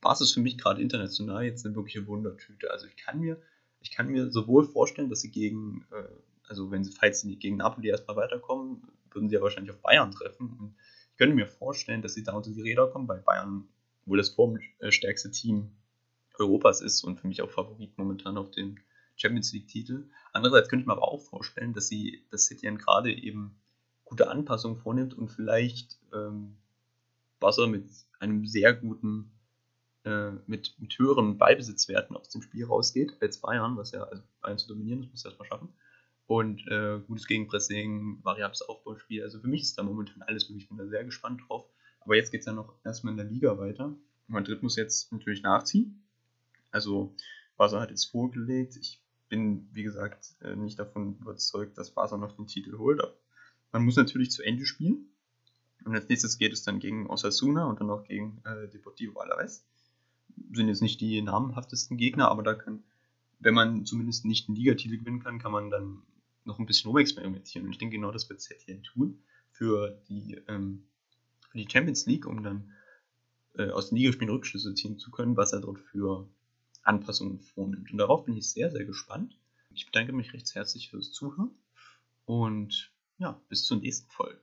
Bas 0.00 0.20
ist 0.20 0.32
für 0.32 0.40
mich 0.40 0.58
gerade 0.58 0.80
international 0.80 1.44
jetzt 1.44 1.64
eine 1.64 1.74
wirkliche 1.74 2.06
Wundertüte. 2.06 2.70
Also 2.70 2.86
ich 2.86 2.96
kann 2.96 3.20
mir, 3.20 3.40
ich 3.80 3.90
kann 3.90 4.08
mir 4.08 4.30
sowohl 4.30 4.64
vorstellen, 4.64 5.10
dass 5.10 5.20
sie 5.20 5.30
gegen, 5.30 5.86
äh, 5.90 6.04
also 6.48 6.70
wenn 6.70 6.84
sie, 6.84 6.92
falls 6.92 7.20
sie 7.20 7.36
gegen 7.36 7.56
Napoli 7.56 7.88
erstmal 7.88 8.16
weiterkommen, 8.16 8.82
würden 9.10 9.28
sie 9.28 9.36
ja 9.36 9.42
wahrscheinlich 9.42 9.72
auf 9.72 9.80
Bayern 9.80 10.10
treffen. 10.10 10.56
Und 10.58 10.74
ich 11.12 11.16
könnte 11.18 11.34
mir 11.34 11.46
vorstellen, 11.46 12.02
dass 12.02 12.14
sie 12.14 12.22
da 12.22 12.32
unter 12.34 12.50
die 12.50 12.62
Räder 12.62 12.88
kommen, 12.88 13.08
weil 13.08 13.20
Bayern 13.20 13.68
wohl 14.06 14.18
das 14.18 14.30
formstärkste 14.30 15.30
Team 15.30 15.70
Europas 16.38 16.80
ist 16.80 17.02
und 17.04 17.20
für 17.20 17.26
mich 17.26 17.42
auch 17.42 17.50
Favorit 17.50 17.96
momentan 17.98 18.38
auf 18.38 18.50
den 18.50 18.80
Champions 19.16 19.52
League-Titel. 19.52 20.08
Andererseits 20.32 20.68
könnte 20.68 20.82
ich 20.82 20.86
mir 20.86 20.92
aber 20.92 21.08
auch 21.08 21.20
vorstellen, 21.20 21.74
dass 21.74 21.88
sie, 21.88 22.24
dass 22.30 22.46
Setien 22.46 22.78
gerade 22.78 23.12
eben 23.12 23.56
gute 24.04 24.28
Anpassungen 24.28 24.78
vornimmt 24.78 25.14
und 25.14 25.28
vielleicht 25.28 25.98
ähm, 26.14 26.56
Wasser 27.40 27.66
mit 27.66 27.88
einem 28.20 28.46
sehr 28.46 28.72
guten, 28.72 29.30
äh, 30.04 30.30
mit, 30.46 30.76
mit 30.78 30.98
höheren 30.98 31.36
Ballbesitzwerten 31.36 32.16
aus 32.16 32.30
dem 32.30 32.42
Spiel 32.42 32.64
rausgeht 32.64 33.20
als 33.20 33.38
Bayern, 33.38 33.76
was 33.76 33.92
ja, 33.92 34.04
also 34.04 34.22
Bayern 34.40 34.58
zu 34.58 34.68
dominieren, 34.68 35.02
das 35.02 35.10
muss 35.10 35.24
er 35.24 35.30
erstmal 35.30 35.48
schaffen. 35.48 35.68
Und 36.28 36.68
äh, 36.68 37.00
gutes 37.06 37.26
Gegenpressing, 37.26 38.18
variables 38.22 38.60
Aufbauspiel. 38.60 39.22
Also 39.22 39.40
für 39.40 39.48
mich 39.48 39.62
ist 39.62 39.78
da 39.78 39.82
momentan 39.82 40.20
alles 40.20 40.50
möglich. 40.50 40.64
Ich 40.64 40.68
bin 40.68 40.76
da 40.76 40.86
sehr 40.86 41.02
gespannt 41.02 41.40
drauf. 41.48 41.64
Aber 42.00 42.16
jetzt 42.16 42.30
geht 42.30 42.40
es 42.40 42.46
ja 42.46 42.52
noch 42.52 42.74
erstmal 42.84 43.12
in 43.12 43.16
der 43.16 43.24
Liga 43.24 43.56
weiter. 43.56 43.94
Madrid 44.26 44.62
muss 44.62 44.76
jetzt 44.76 45.10
natürlich 45.10 45.42
nachziehen. 45.42 46.02
Also 46.70 47.14
Barca 47.56 47.80
hat 47.80 47.88
jetzt 47.88 48.04
vorgelegt. 48.04 48.76
Ich 48.76 49.00
bin, 49.30 49.70
wie 49.72 49.82
gesagt, 49.82 50.34
äh, 50.42 50.54
nicht 50.54 50.78
davon 50.78 51.16
überzeugt, 51.18 51.78
dass 51.78 51.92
Barca 51.92 52.18
noch 52.18 52.36
den 52.36 52.46
Titel 52.46 52.76
holt. 52.76 53.00
Aber 53.00 53.14
man 53.72 53.86
muss 53.86 53.96
natürlich 53.96 54.30
zu 54.30 54.42
Ende 54.42 54.66
spielen. 54.66 55.08
Und 55.86 55.94
als 55.94 56.10
nächstes 56.10 56.36
geht 56.36 56.52
es 56.52 56.62
dann 56.62 56.78
gegen 56.78 57.08
Osasuna 57.08 57.64
und 57.64 57.80
dann 57.80 57.88
auch 57.88 58.04
gegen 58.04 58.42
äh, 58.44 58.68
Deportivo 58.68 59.18
Alaves. 59.18 59.64
Sind 60.52 60.68
jetzt 60.68 60.82
nicht 60.82 61.00
die 61.00 61.22
namenhaftesten 61.22 61.96
Gegner, 61.96 62.28
aber 62.28 62.42
da 62.42 62.52
kann, 62.52 62.82
wenn 63.38 63.54
man 63.54 63.86
zumindest 63.86 64.26
nicht 64.26 64.46
einen 64.48 64.56
Ligatitel 64.56 64.98
gewinnen 64.98 65.22
kann, 65.22 65.38
kann 65.38 65.52
man 65.52 65.70
dann 65.70 66.02
noch 66.48 66.58
ein 66.58 66.66
bisschen 66.66 66.88
rumexperimentieren. 66.88 67.66
Und 67.66 67.72
ich 67.72 67.78
denke, 67.78 67.96
genau 67.96 68.10
das 68.10 68.28
wird 68.28 68.40
Setien 68.40 68.82
tun 68.82 69.22
für 69.50 70.02
die, 70.08 70.42
ähm, 70.48 70.84
für 71.50 71.58
die 71.58 71.68
Champions 71.70 72.06
League, 72.06 72.26
um 72.26 72.42
dann 72.42 72.72
äh, 73.54 73.70
aus 73.70 73.90
den 73.90 73.98
Ligaspielen 73.98 74.30
Rückschlüsse 74.30 74.74
ziehen 74.74 74.98
zu 74.98 75.10
können, 75.12 75.36
was 75.36 75.52
er 75.52 75.60
dort 75.60 75.78
für 75.78 76.28
Anpassungen 76.82 77.38
vornimmt. 77.40 77.92
Und 77.92 77.98
darauf 77.98 78.24
bin 78.24 78.36
ich 78.36 78.50
sehr, 78.50 78.70
sehr 78.70 78.84
gespannt. 78.84 79.38
Ich 79.74 79.86
bedanke 79.86 80.12
mich 80.12 80.32
recht 80.32 80.52
herzlich 80.54 80.90
fürs 80.90 81.12
Zuhören 81.12 81.50
und 82.24 82.90
ja, 83.18 83.40
bis 83.48 83.64
zur 83.64 83.76
nächsten 83.76 84.10
Folge. 84.10 84.40